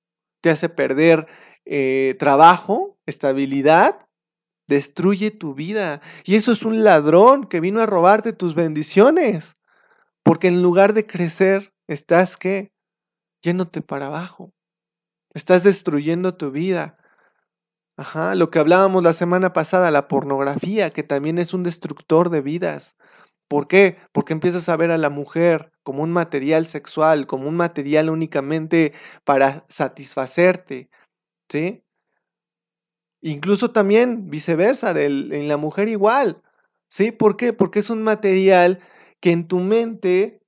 te 0.42 0.50
hace 0.50 0.68
perder 0.68 1.26
eh, 1.64 2.16
trabajo, 2.18 2.98
estabilidad, 3.06 4.06
destruye 4.68 5.30
tu 5.30 5.54
vida. 5.54 6.02
Y 6.24 6.36
eso 6.36 6.52
es 6.52 6.66
un 6.66 6.84
ladrón 6.84 7.46
que 7.46 7.60
vino 7.60 7.80
a 7.80 7.86
robarte 7.86 8.34
tus 8.34 8.54
bendiciones. 8.54 9.56
Porque 10.22 10.48
en 10.48 10.62
lugar 10.62 10.92
de 10.92 11.06
crecer, 11.06 11.72
estás 11.92 12.36
que 12.36 12.72
yéndote 13.42 13.82
para 13.82 14.06
abajo. 14.06 14.52
Estás 15.34 15.64
destruyendo 15.64 16.36
tu 16.36 16.50
vida. 16.50 16.96
Ajá, 17.96 18.34
lo 18.34 18.50
que 18.50 18.58
hablábamos 18.58 19.02
la 19.02 19.12
semana 19.12 19.52
pasada, 19.52 19.90
la 19.90 20.08
pornografía, 20.08 20.90
que 20.90 21.02
también 21.02 21.38
es 21.38 21.52
un 21.52 21.62
destructor 21.62 22.30
de 22.30 22.40
vidas. 22.40 22.96
¿Por 23.48 23.66
qué? 23.66 23.98
Porque 24.12 24.32
empiezas 24.32 24.68
a 24.68 24.76
ver 24.76 24.92
a 24.92 24.98
la 24.98 25.10
mujer 25.10 25.72
como 25.82 26.02
un 26.02 26.12
material 26.12 26.66
sexual, 26.66 27.26
como 27.26 27.48
un 27.48 27.56
material 27.56 28.08
únicamente 28.08 28.92
para 29.24 29.66
satisfacerte, 29.68 30.88
¿sí? 31.48 31.82
Incluso 33.20 33.72
también 33.72 34.30
viceversa, 34.30 34.92
en 34.98 35.48
la 35.48 35.56
mujer 35.56 35.88
igual, 35.88 36.42
¿sí? 36.88 37.10
¿Por 37.12 37.36
qué? 37.36 37.52
Porque 37.52 37.80
es 37.80 37.90
un 37.90 38.02
material 38.02 38.78
que 39.20 39.32
en 39.32 39.46
tu 39.46 39.58
mente 39.58 40.39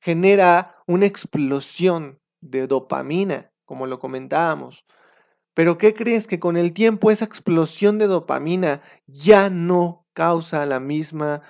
genera 0.00 0.76
una 0.86 1.06
explosión 1.06 2.20
de 2.40 2.66
dopamina, 2.66 3.52
como 3.64 3.86
lo 3.86 3.98
comentábamos. 3.98 4.84
Pero 5.54 5.78
¿qué 5.78 5.94
crees? 5.94 6.26
Que 6.26 6.40
con 6.40 6.56
el 6.56 6.72
tiempo 6.72 7.10
esa 7.10 7.24
explosión 7.24 7.98
de 7.98 8.06
dopamina 8.06 8.82
ya 9.06 9.50
no 9.50 10.06
causa 10.14 10.64
la 10.66 10.80
misma 10.80 11.42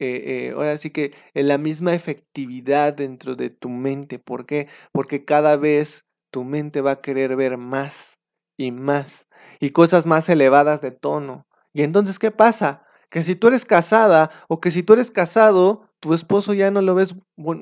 eh, 0.00 0.50
eh, 0.50 0.52
ahora 0.54 0.76
sí 0.76 0.90
que 0.90 1.12
en 1.34 1.48
la 1.48 1.58
misma 1.58 1.92
efectividad 1.94 2.94
dentro 2.94 3.34
de 3.34 3.50
tu 3.50 3.68
mente. 3.68 4.18
¿Por 4.18 4.46
qué? 4.46 4.68
Porque 4.92 5.24
cada 5.24 5.56
vez 5.56 6.04
tu 6.30 6.44
mente 6.44 6.80
va 6.80 6.92
a 6.92 7.00
querer 7.00 7.36
ver 7.36 7.56
más 7.56 8.18
y 8.56 8.70
más 8.70 9.26
y 9.60 9.70
cosas 9.70 10.06
más 10.06 10.28
elevadas 10.28 10.80
de 10.80 10.92
tono. 10.92 11.46
Y 11.72 11.82
entonces, 11.82 12.18
¿qué 12.18 12.30
pasa? 12.30 12.84
Que 13.10 13.22
si 13.22 13.34
tú 13.34 13.48
eres 13.48 13.64
casada 13.64 14.30
o 14.48 14.60
que 14.60 14.70
si 14.70 14.82
tú 14.82 14.92
eres 14.92 15.10
casado, 15.10 15.87
tu 16.00 16.14
esposo 16.14 16.54
ya 16.54 16.70
no 16.70 16.82
lo 16.82 16.94
ves 16.94 17.14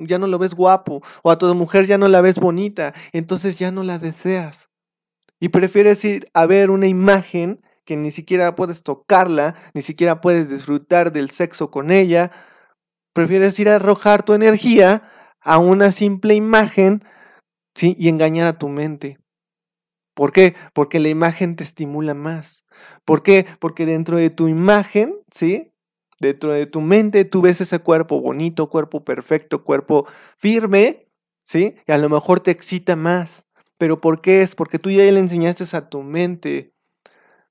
ya 0.02 0.18
no 0.18 0.26
lo 0.26 0.38
ves 0.38 0.54
guapo 0.54 1.02
o 1.22 1.30
a 1.30 1.38
tu 1.38 1.52
mujer 1.54 1.86
ya 1.86 1.98
no 1.98 2.08
la 2.08 2.20
ves 2.20 2.38
bonita, 2.38 2.94
entonces 3.12 3.58
ya 3.58 3.70
no 3.70 3.82
la 3.82 3.98
deseas. 3.98 4.68
Y 5.40 5.50
prefieres 5.50 6.04
ir 6.04 6.28
a 6.34 6.46
ver 6.46 6.70
una 6.70 6.86
imagen 6.86 7.60
que 7.84 7.96
ni 7.96 8.10
siquiera 8.10 8.54
puedes 8.56 8.82
tocarla, 8.82 9.54
ni 9.74 9.82
siquiera 9.82 10.20
puedes 10.20 10.50
disfrutar 10.50 11.12
del 11.12 11.30
sexo 11.30 11.70
con 11.70 11.90
ella. 11.90 12.32
Prefieres 13.14 13.58
ir 13.58 13.68
a 13.68 13.76
arrojar 13.76 14.24
tu 14.24 14.34
energía 14.34 15.08
a 15.40 15.58
una 15.58 15.92
simple 15.92 16.34
imagen 16.34 17.04
¿sí? 17.74 17.94
y 17.98 18.08
engañar 18.08 18.46
a 18.46 18.58
tu 18.58 18.68
mente. 18.68 19.18
¿Por 20.14 20.32
qué? 20.32 20.56
Porque 20.72 20.98
la 20.98 21.08
imagen 21.08 21.56
te 21.56 21.62
estimula 21.62 22.14
más. 22.14 22.64
¿Por 23.04 23.22
qué? 23.22 23.46
Porque 23.60 23.86
dentro 23.86 24.16
de 24.16 24.30
tu 24.30 24.48
imagen, 24.48 25.14
¿sí? 25.30 25.72
Dentro 26.20 26.52
de 26.52 26.66
tu 26.66 26.80
mente 26.80 27.24
tú 27.24 27.42
ves 27.42 27.60
ese 27.60 27.78
cuerpo 27.78 28.20
bonito, 28.20 28.68
cuerpo 28.70 29.04
perfecto, 29.04 29.64
cuerpo 29.64 30.06
firme, 30.36 31.08
¿sí? 31.44 31.76
Y 31.86 31.92
a 31.92 31.98
lo 31.98 32.08
mejor 32.08 32.40
te 32.40 32.50
excita 32.50 32.96
más. 32.96 33.46
¿Pero 33.78 34.00
por 34.00 34.22
qué 34.22 34.42
es? 34.42 34.54
Porque 34.54 34.78
tú 34.78 34.90
ya 34.90 35.02
le 35.04 35.18
enseñaste 35.18 35.64
a 35.76 35.88
tu 35.88 36.02
mente 36.02 36.76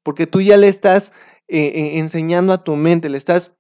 porque 0.06 0.28
tú 0.28 0.40
ya 0.40 0.56
le 0.56 0.68
estás 0.68 1.12
eh, 1.48 1.66
eh, 1.66 2.00
enseñando 2.00 2.54
a 2.54 2.64
tu 2.64 2.76
mente, 2.76 3.10
le 3.10 3.18
estás 3.18 3.54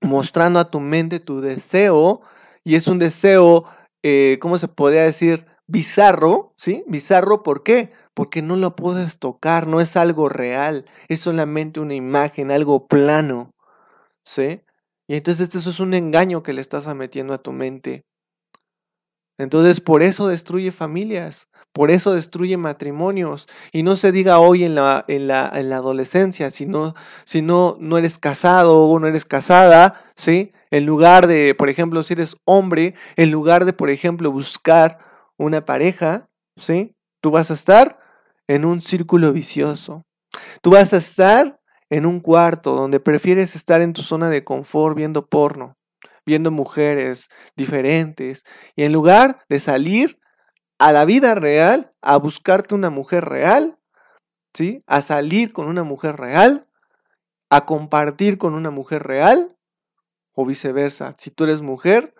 mostrando 0.00 0.60
a 0.60 0.70
tu 0.70 0.78
mente 0.78 1.18
tu 1.18 1.40
deseo, 1.40 2.22
y 2.62 2.76
es 2.76 2.86
un 2.86 3.00
deseo, 3.00 3.64
eh, 4.04 4.38
¿cómo 4.40 4.58
se 4.58 4.68
podría 4.68 5.02
decir? 5.02 5.44
Bizarro, 5.66 6.54
¿sí? 6.56 6.84
Bizarro, 6.86 7.42
¿por 7.42 7.64
qué? 7.64 7.90
Porque 8.14 8.42
no 8.42 8.54
lo 8.54 8.76
puedes 8.76 9.18
tocar, 9.18 9.66
no 9.66 9.80
es 9.80 9.96
algo 9.96 10.28
real, 10.28 10.84
es 11.08 11.18
solamente 11.18 11.80
una 11.80 11.94
imagen, 11.94 12.52
algo 12.52 12.86
plano, 12.86 13.50
¿sí? 14.24 14.62
Y 15.08 15.16
entonces 15.16 15.54
eso 15.54 15.70
es 15.70 15.80
un 15.80 15.94
engaño 15.94 16.42
que 16.42 16.52
le 16.52 16.60
estás 16.60 16.92
metiendo 16.94 17.34
a 17.34 17.42
tu 17.42 17.52
mente. 17.52 18.04
Entonces 19.38 19.80
por 19.80 20.02
eso 20.02 20.28
destruye 20.28 20.70
familias, 20.70 21.48
por 21.72 21.90
eso 21.90 22.12
destruye 22.12 22.56
matrimonios. 22.56 23.48
Y 23.72 23.82
no 23.82 23.96
se 23.96 24.12
diga 24.12 24.38
hoy 24.38 24.64
en 24.64 24.74
la, 24.74 25.04
en 25.08 25.26
la, 25.26 25.50
en 25.54 25.70
la 25.70 25.76
adolescencia, 25.76 26.50
si, 26.50 26.66
no, 26.66 26.94
si 27.24 27.42
no, 27.42 27.76
no 27.80 27.98
eres 27.98 28.18
casado 28.18 28.84
o 28.84 28.98
no 28.98 29.08
eres 29.08 29.24
casada, 29.24 30.04
¿sí? 30.16 30.52
En 30.70 30.86
lugar 30.86 31.26
de, 31.26 31.54
por 31.54 31.68
ejemplo, 31.68 32.02
si 32.02 32.14
eres 32.14 32.36
hombre, 32.44 32.94
en 33.16 33.30
lugar 33.30 33.64
de, 33.64 33.72
por 33.72 33.90
ejemplo, 33.90 34.30
buscar 34.30 34.98
una 35.36 35.64
pareja, 35.64 36.28
¿sí? 36.56 36.94
Tú 37.20 37.30
vas 37.30 37.50
a 37.50 37.54
estar 37.54 37.98
en 38.48 38.64
un 38.64 38.80
círculo 38.80 39.32
vicioso. 39.32 40.04
Tú 40.60 40.70
vas 40.70 40.92
a 40.92 40.98
estar 40.98 41.60
en 41.92 42.06
un 42.06 42.20
cuarto 42.20 42.74
donde 42.74 43.00
prefieres 43.00 43.54
estar 43.54 43.82
en 43.82 43.92
tu 43.92 44.00
zona 44.00 44.30
de 44.30 44.44
confort 44.44 44.96
viendo 44.96 45.26
porno, 45.26 45.76
viendo 46.24 46.50
mujeres 46.50 47.28
diferentes. 47.54 48.44
Y 48.74 48.84
en 48.84 48.94
lugar 48.94 49.44
de 49.50 49.58
salir 49.58 50.18
a 50.78 50.90
la 50.90 51.04
vida 51.04 51.34
real, 51.34 51.92
a 52.00 52.16
buscarte 52.16 52.74
una 52.74 52.88
mujer 52.88 53.26
real, 53.26 53.78
¿sí? 54.54 54.82
A 54.86 55.02
salir 55.02 55.52
con 55.52 55.66
una 55.66 55.82
mujer 55.82 56.16
real, 56.16 56.66
a 57.50 57.66
compartir 57.66 58.38
con 58.38 58.54
una 58.54 58.70
mujer 58.70 59.02
real, 59.02 59.54
o 60.32 60.46
viceversa. 60.46 61.14
Si 61.18 61.30
tú 61.30 61.44
eres 61.44 61.60
mujer, 61.60 62.14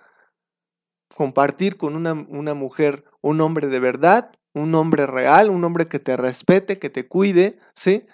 compartir 1.17 1.79
con 1.79 1.97
una, 1.97 2.13
una 2.13 2.53
mujer, 2.53 3.05
un 3.23 3.41
hombre 3.41 3.69
de 3.69 3.81
verdad, 3.81 4.33
un 4.53 4.75
hombre 4.75 5.07
real, 5.07 5.49
un 5.49 5.65
hombre 5.65 5.89
que 5.89 5.99
te 5.99 6.15
respete, 6.19 6.79
que 6.79 6.91
te 6.91 7.09
cuide, 7.09 7.59
¿sí? 7.75 8.07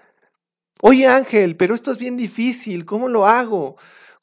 Oye 0.83 1.07
Ángel, 1.09 1.57
pero 1.57 1.75
esto 1.75 1.91
es 1.91 1.99
bien 1.99 2.17
difícil, 2.17 2.85
¿cómo 2.85 3.09
lo 3.09 3.27
hago? 3.27 3.77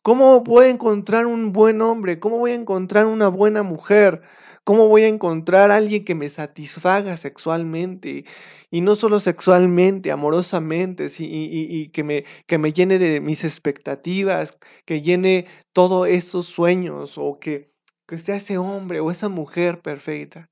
¿Cómo 0.04 0.42
voy 0.42 0.68
a 0.68 0.70
encontrar 0.70 1.26
un 1.26 1.52
buen 1.52 1.82
hombre? 1.82 2.20
¿Cómo 2.20 2.38
voy 2.40 2.52
a 2.52 2.56
encontrar 2.56 3.08
una 3.08 3.28
buena 3.28 3.62
mujer? 3.64 4.22
¿Cómo 4.64 4.88
voy 4.88 5.04
a 5.04 5.08
encontrar 5.10 5.70
a 5.72 5.76
alguien 5.76 6.06
que 6.06 6.16
me 6.16 6.30
satisfaga 6.30 7.18
sexualmente? 7.18 8.24
Y 8.72 8.82
no 8.82 8.96
solo 8.96 9.20
sexualmente, 9.20 10.12
amorosamente, 10.12 11.08
y, 11.20 11.90
que, 11.90 12.04
me, 12.06 12.24
que 12.48 12.58
me 12.58 12.72
llene 12.72 13.00
de 13.00 13.20
mis 13.20 13.44
expectativas, 13.44 14.58
que 14.86 15.02
llene 15.02 15.48
todos 15.74 16.08
esos 16.08 16.46
sueños, 16.46 17.18
o 17.18 17.38
que, 17.40 17.72
que 18.08 18.18
sea 18.18 18.38
ese 18.38 18.58
hombre 18.58 19.02
o 19.02 19.12
esa 19.12 19.28
mujer 19.30 19.82
perfecta. 19.82 20.50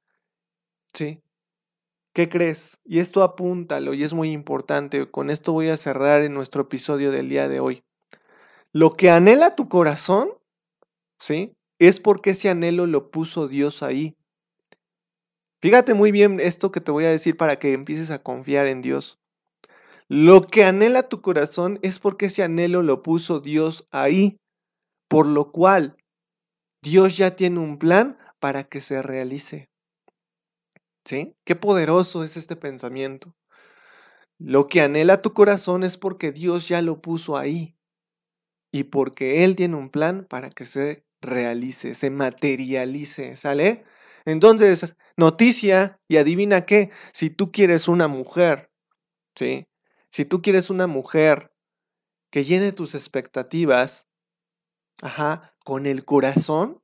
¿Sí? 0.94 1.23
¿Qué 2.14 2.30
crees? 2.30 2.80
Y 2.86 3.00
esto 3.00 3.24
apúntalo 3.24 3.94
y 3.94 4.04
es 4.04 4.14
muy 4.14 4.32
importante. 4.32 5.10
Con 5.10 5.30
esto 5.30 5.52
voy 5.52 5.70
a 5.70 5.78
cerrar 5.78 6.22
en 6.22 6.34
nuestro 6.34 6.64
episodio 6.64 7.12
del 7.12 7.28
día 7.28 7.48
de 7.48 7.60
hoy. 7.60 7.84
Lo 8.72 8.94
que 8.94 9.10
anhela 9.10 9.56
tu 9.56 9.68
corazón, 9.68 10.30
¿sí? 11.20 11.56
es 11.80 12.00
porque 12.00 12.32
ese 12.32 12.50
anhelo 12.50 12.86
lo 12.86 13.12
puso 13.12 13.48
Dios 13.48 13.84
ahí. 13.84 14.16
Fíjate 15.62 15.94
muy 15.94 16.12
bien 16.12 16.40
esto 16.40 16.72
que 16.72 16.82
te 16.82 16.92
voy 16.92 17.06
a 17.06 17.10
decir 17.10 17.36
para 17.36 17.58
que 17.58 17.74
empieces 17.74 18.12
a 18.12 18.22
confiar 18.22 18.68
en 18.68 18.82
Dios. 18.82 19.20
Lo 20.08 20.48
que 20.48 20.66
anhela 20.66 21.10
tu 21.10 21.22
corazón 21.22 21.80
es 21.82 22.00
porque 22.00 22.28
ese 22.28 22.44
anhelo 22.44 22.84
lo 22.84 23.02
puso 23.02 23.40
Dios 23.40 23.88
ahí, 23.92 24.38
por 25.08 25.26
lo 25.26 25.52
cual 25.52 25.98
Dios 26.82 27.18
ya 27.18 27.36
tiene 27.36 27.60
un 27.60 27.80
plan 27.80 28.18
para 28.40 28.66
que 28.66 28.82
se 28.82 29.02
realice. 29.02 29.73
¿Sí? 31.06 31.36
Qué 31.44 31.56
poderoso 31.56 32.24
es 32.24 32.38
este 32.38 32.56
pensamiento. 32.56 33.36
Lo 34.40 34.68
que 34.68 34.82
anhela 34.82 35.22
tu 35.22 35.34
corazón 35.34 35.84
es 35.84 35.98
porque 35.98 36.32
Dios 36.32 36.68
ya 36.68 36.82
lo 36.82 37.02
puso 37.02 37.38
ahí 37.38 37.78
y 38.72 38.86
porque 38.86 39.44
Él 39.44 39.56
tiene 39.56 39.76
un 39.76 39.90
plan 39.90 40.26
para 40.30 40.50
que 40.50 40.66
se 40.66 41.06
realice, 41.22 41.96
se 41.96 42.10
materialice, 42.10 43.36
¿sale? 43.38 43.86
Entonces, 44.26 44.96
noticia 45.18 46.00
y 46.08 46.18
adivina 46.18 46.66
qué, 46.66 46.92
si 47.14 47.30
tú 47.30 47.52
quieres 47.52 47.88
una 47.88 48.08
mujer, 48.08 48.72
¿sí? 49.36 49.68
Si 50.10 50.26
tú 50.26 50.42
quieres 50.42 50.70
una 50.70 50.88
mujer 50.88 51.54
que 52.32 52.44
llene 52.44 52.72
tus 52.72 52.96
expectativas, 52.96 54.08
ajá, 55.02 55.56
con 55.64 55.86
el 55.86 56.06
corazón, 56.06 56.82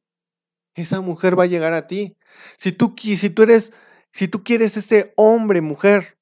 esa 0.76 1.02
mujer 1.02 1.38
va 1.38 1.44
a 1.44 1.48
llegar 1.48 1.74
a 1.74 1.88
ti. 1.88 2.18
Si 2.58 2.72
tú, 2.72 2.96
si 2.98 3.30
tú 3.30 3.44
eres, 3.44 3.74
si 4.14 4.28
tú 4.28 4.44
quieres 4.44 4.78
ese 4.78 5.14
hombre, 5.16 5.62
mujer, 5.62 6.18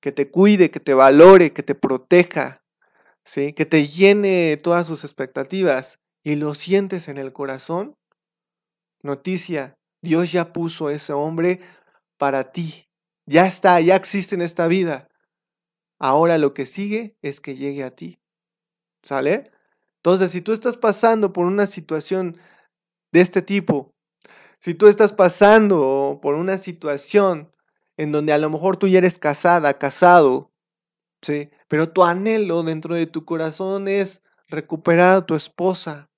que 0.00 0.12
te 0.12 0.30
cuide, 0.30 0.70
que 0.70 0.80
te 0.80 0.94
valore, 0.94 1.52
que 1.52 1.62
te 1.62 1.74
proteja, 1.74 2.62
¿sí? 3.24 3.52
que 3.52 3.66
te 3.66 3.86
llene 3.86 4.58
todas 4.62 4.86
sus 4.86 5.04
expectativas 5.04 5.98
y 6.22 6.36
lo 6.36 6.54
sientes 6.54 7.08
en 7.08 7.18
el 7.18 7.32
corazón, 7.32 7.96
noticia, 9.02 9.78
Dios 10.02 10.30
ya 10.32 10.52
puso 10.52 10.90
ese 10.90 11.12
hombre 11.12 11.60
para 12.16 12.52
ti. 12.52 12.88
Ya 13.26 13.46
está, 13.46 13.80
ya 13.80 13.96
existe 13.96 14.34
en 14.34 14.42
esta 14.42 14.66
vida. 14.68 15.08
Ahora 15.98 16.38
lo 16.38 16.54
que 16.54 16.66
sigue 16.66 17.16
es 17.22 17.40
que 17.40 17.56
llegue 17.56 17.84
a 17.84 17.90
ti. 17.90 18.18
¿Sale? 19.02 19.50
Entonces, 19.96 20.30
si 20.30 20.40
tú 20.40 20.52
estás 20.52 20.76
pasando 20.76 21.32
por 21.32 21.46
una 21.46 21.66
situación 21.66 22.36
de 23.12 23.20
este 23.20 23.42
tipo, 23.42 23.94
si 24.60 24.74
tú 24.74 24.88
estás 24.88 25.12
pasando 25.12 26.18
por 26.20 26.34
una 26.34 26.58
situación 26.58 27.52
en 27.96 28.12
donde 28.12 28.32
a 28.32 28.38
lo 28.38 28.50
mejor 28.50 28.76
tú 28.76 28.88
ya 28.88 28.98
eres 28.98 29.18
casada, 29.18 29.78
casado, 29.78 30.52
¿sí? 31.22 31.50
Pero 31.68 31.90
tu 31.90 32.04
anhelo 32.04 32.62
dentro 32.62 32.94
de 32.94 33.06
tu 33.06 33.24
corazón 33.24 33.88
es 33.88 34.22
recuperar 34.48 35.18
a 35.18 35.26
tu 35.26 35.34
esposa, 35.34 36.10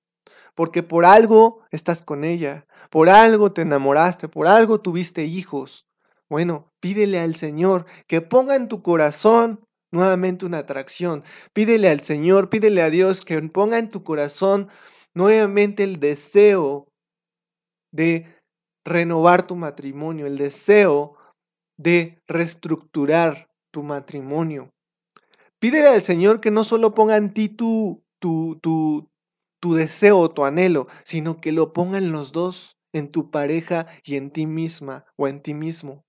porque 0.54 0.82
por 0.82 1.04
algo 1.04 1.62
estás 1.70 2.02
con 2.02 2.24
ella, 2.24 2.66
por 2.90 3.08
algo 3.08 3.52
te 3.52 3.62
enamoraste, 3.62 4.28
por 4.28 4.46
algo 4.46 4.80
tuviste 4.80 5.24
hijos. 5.24 5.86
Bueno, 6.28 6.72
pídele 6.80 7.18
al 7.18 7.34
Señor 7.34 7.86
que 8.06 8.20
ponga 8.20 8.56
en 8.56 8.68
tu 8.68 8.82
corazón 8.82 9.60
nuevamente 9.90 10.46
una 10.46 10.58
atracción. 10.58 11.24
Pídele 11.52 11.88
al 11.88 12.00
Señor, 12.00 12.48
pídele 12.50 12.82
a 12.82 12.90
Dios 12.90 13.22
que 13.22 13.40
ponga 13.42 13.78
en 13.78 13.88
tu 13.88 14.04
corazón 14.04 14.68
nuevamente 15.12 15.82
el 15.82 15.98
deseo 15.98 16.89
de 17.92 18.26
renovar 18.84 19.46
tu 19.46 19.56
matrimonio, 19.56 20.26
el 20.26 20.36
deseo 20.36 21.16
de 21.76 22.22
reestructurar 22.26 23.48
tu 23.70 23.82
matrimonio. 23.82 24.72
Pídele 25.58 25.88
al 25.88 26.02
Señor 26.02 26.40
que 26.40 26.50
no 26.50 26.64
solo 26.64 26.94
ponga 26.94 27.16
en 27.16 27.32
ti 27.32 27.48
tu, 27.48 28.02
tu, 28.18 28.58
tu, 28.62 29.10
tu 29.60 29.74
deseo, 29.74 30.30
tu 30.30 30.44
anhelo, 30.44 30.86
sino 31.04 31.40
que 31.40 31.52
lo 31.52 31.72
pongan 31.72 32.12
los 32.12 32.32
dos 32.32 32.78
en 32.92 33.10
tu 33.10 33.30
pareja 33.30 33.86
y 34.04 34.16
en 34.16 34.30
ti 34.30 34.46
misma 34.46 35.04
o 35.16 35.28
en 35.28 35.42
ti 35.42 35.54
mismo. 35.54 36.04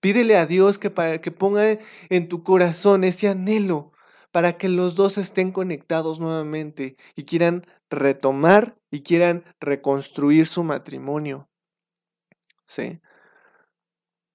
Pídele 0.00 0.36
a 0.36 0.46
Dios 0.46 0.78
que, 0.78 0.90
para, 0.90 1.20
que 1.20 1.30
ponga 1.30 1.78
en 2.08 2.28
tu 2.28 2.42
corazón 2.42 3.04
ese 3.04 3.28
anhelo 3.28 3.92
para 4.30 4.58
que 4.58 4.68
los 4.68 4.94
dos 4.94 5.18
estén 5.18 5.52
conectados 5.52 6.20
nuevamente 6.20 6.96
y 7.16 7.24
quieran 7.24 7.66
retomar 7.90 8.74
y 8.90 9.02
quieran 9.02 9.44
reconstruir 9.60 10.46
su 10.46 10.62
matrimonio. 10.64 11.48
¿Sí? 12.66 13.00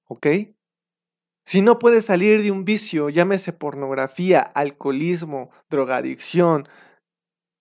¿Ok? 0.06 0.28
Si 1.46 1.62
no 1.62 1.78
puedes 1.78 2.06
salir 2.06 2.42
de 2.42 2.52
un 2.52 2.66
vicio, 2.66 3.10
llámese 3.10 3.54
pornografía, 3.54 4.40
alcoholismo, 4.40 5.52
drogadicción, 5.70 6.68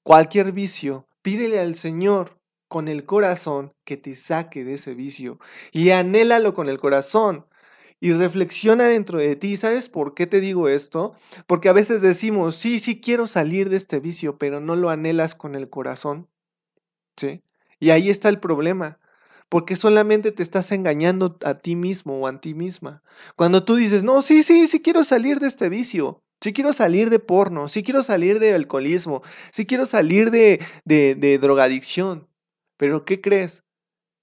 cualquier 0.05 0.53
vicio, 0.53 1.09
pídele 1.21 1.61
al 1.61 1.75
Señor 1.75 2.39
con 2.69 2.89
el 2.89 3.05
corazón 3.05 3.75
que 3.85 3.97
te 3.97 4.15
saque 4.15 4.65
de 4.65 4.75
ese 4.75 4.95
vicio 4.95 5.39
y 5.73 5.91
anhélalo 5.91 6.55
con 6.55 6.69
el 6.69 6.79
corazón 6.79 7.47
y 8.03 8.13
reflexiona 8.15 8.89
dentro 8.89 9.21
de 9.21 9.37
ti. 9.37 9.57
¿Sabes 9.57 9.89
por 9.89 10.15
qué 10.15 10.27
te 10.27 10.41
digo 10.41 10.69
esto? 10.69 11.15
Porque 11.47 11.69
a 11.69 11.73
veces 11.73 12.03
decimos, 12.03 12.57
sí, 12.57 12.81
sí 12.81 13.01
quiero 13.01 13.29
salir 13.29 13.71
de 13.71 13.77
este 13.77 14.01
vicio, 14.01 14.39
pero 14.39 14.59
no 14.59 14.75
lo 14.75 14.91
anhelas 14.91 15.37
con 15.37 15.55
el 15.55 15.71
corazón. 15.71 16.29
¿Sí? 17.17 17.45
Y 17.79 17.91
ahí 17.91 18.11
está 18.11 18.29
el 18.29 18.41
problema 18.41 18.99
porque 19.49 19.77
solamente 19.77 20.33
te 20.33 20.43
estás 20.43 20.73
engañando 20.73 21.39
a 21.45 21.59
ti 21.59 21.77
mismo 21.77 22.19
o 22.19 22.27
a 22.27 22.41
ti 22.41 22.55
misma. 22.55 23.05
Cuando 23.37 23.65
tú 23.65 23.77
dices, 23.77 24.03
no, 24.03 24.21
sí, 24.23 24.43
sí, 24.43 24.67
sí 24.67 24.81
quiero 24.81 25.05
salir 25.05 25.39
de 25.39 25.47
este 25.47 25.69
vicio, 25.69 26.25
sí 26.41 26.53
quiero 26.53 26.73
salir 26.73 27.09
de 27.09 27.21
porno, 27.21 27.69
sí 27.69 27.85
quiero 27.85 28.03
salir 28.03 28.41
de 28.41 28.55
alcoholismo, 28.55 29.23
sí 29.53 29.65
quiero 29.65 29.87
salir 29.87 30.33
de, 30.33 30.61
de, 30.85 31.15
de 31.15 31.39
drogadicción, 31.39 32.29
pero 32.79 33.05
¿qué 33.05 33.21
crees? 33.21 33.63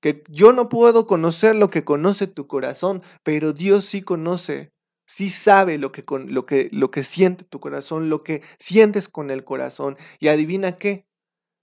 Que 0.02 0.24
yo 0.30 0.54
no 0.54 0.70
puedo 0.70 1.06
conocer 1.06 1.56
lo 1.56 1.70
que 1.70 1.84
conoce 1.84 2.28
tu 2.28 2.48
corazón, 2.48 3.04
pero 3.24 3.54
Dios 3.54 3.86
sí 3.86 4.02
conoce, 4.02 4.72
sí 5.06 5.30
sabe 5.30 5.78
lo 5.78 5.92
que, 5.92 6.04
lo 6.28 6.46
que, 6.46 6.70
lo 6.72 6.92
que 6.92 7.04
siente 7.04 7.44
tu 7.44 7.60
corazón, 7.60 8.10
lo 8.10 8.24
que 8.24 8.42
sientes 8.60 9.10
con 9.10 9.30
el 9.30 9.44
corazón. 9.44 9.98
Y 10.20 10.30
adivina 10.30 10.78
qué, 10.78 11.06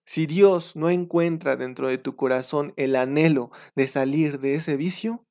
si 0.07 0.27
Dios 0.27 0.77
no 0.77 0.89
encuentra 0.89 1.57
dentro 1.57 1.89
de 1.89 1.99
tu 1.99 2.15
corazón 2.15 2.73
el 2.77 2.95
anhelo 2.95 3.51
de 3.75 3.89
salir 3.89 4.39
de 4.39 4.55
ese 4.55 4.77
vicio, 4.77 5.25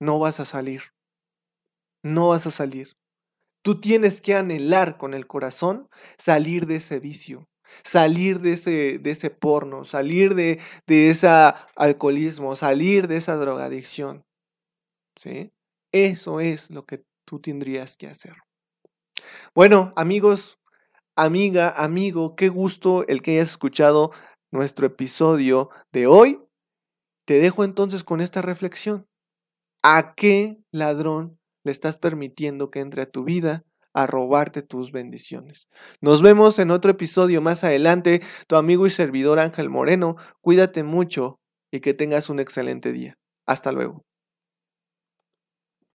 no 0.00 0.18
vas 0.18 0.38
a 0.38 0.44
salir. 0.44 0.82
No 2.04 2.28
vas 2.28 2.46
a 2.46 2.50
salir. 2.50 2.92
Tú 3.62 3.80
tienes 3.80 4.20
que 4.20 4.34
anhelar 4.34 4.98
con 4.98 5.14
el 5.14 5.26
corazón 5.26 5.88
salir 6.18 6.66
de 6.66 6.76
ese 6.76 7.00
vicio, 7.00 7.48
salir 7.82 8.40
de 8.40 8.52
ese, 8.52 8.98
de 8.98 9.10
ese 9.10 9.30
porno, 9.30 9.84
salir 9.84 10.34
de, 10.34 10.60
de 10.86 11.10
ese 11.10 11.28
alcoholismo, 11.76 12.56
salir 12.56 13.08
de 13.08 13.16
esa 13.16 13.36
drogadicción. 13.36 14.24
¿Sí? 15.16 15.52
Eso 15.92 16.40
es 16.40 16.70
lo 16.70 16.84
que 16.84 17.04
tú 17.24 17.40
tendrías 17.40 17.96
que 17.96 18.08
hacer. 18.08 18.34
Bueno, 19.54 19.92
amigos, 19.96 20.58
Amiga, 21.16 21.72
amigo, 21.76 22.34
qué 22.34 22.48
gusto 22.48 23.06
el 23.06 23.22
que 23.22 23.36
hayas 23.36 23.50
escuchado 23.50 24.10
nuestro 24.50 24.88
episodio 24.88 25.70
de 25.92 26.08
hoy. 26.08 26.40
Te 27.24 27.34
dejo 27.34 27.62
entonces 27.62 28.02
con 28.02 28.20
esta 28.20 28.42
reflexión. 28.42 29.06
¿A 29.84 30.16
qué 30.16 30.58
ladrón 30.72 31.38
le 31.62 31.70
estás 31.70 31.98
permitiendo 31.98 32.72
que 32.72 32.80
entre 32.80 33.02
a 33.02 33.10
tu 33.10 33.22
vida 33.22 33.64
a 33.94 34.06
robarte 34.06 34.62
tus 34.62 34.92
bendiciones? 34.92 35.68
Nos 36.00 36.20
vemos 36.22 36.58
en 36.58 36.70
otro 36.70 36.90
episodio 36.90 37.40
más 37.40 37.64
adelante. 37.64 38.22
Tu 38.46 38.56
amigo 38.56 38.86
y 38.86 38.90
servidor 38.90 39.38
Ángel 39.38 39.70
Moreno, 39.70 40.16
cuídate 40.42 40.82
mucho 40.82 41.40
y 41.72 41.80
que 41.80 41.94
tengas 41.94 42.28
un 42.28 42.40
excelente 42.40 42.92
día. 42.92 43.16
Hasta 43.46 43.72
luego. 43.72 44.04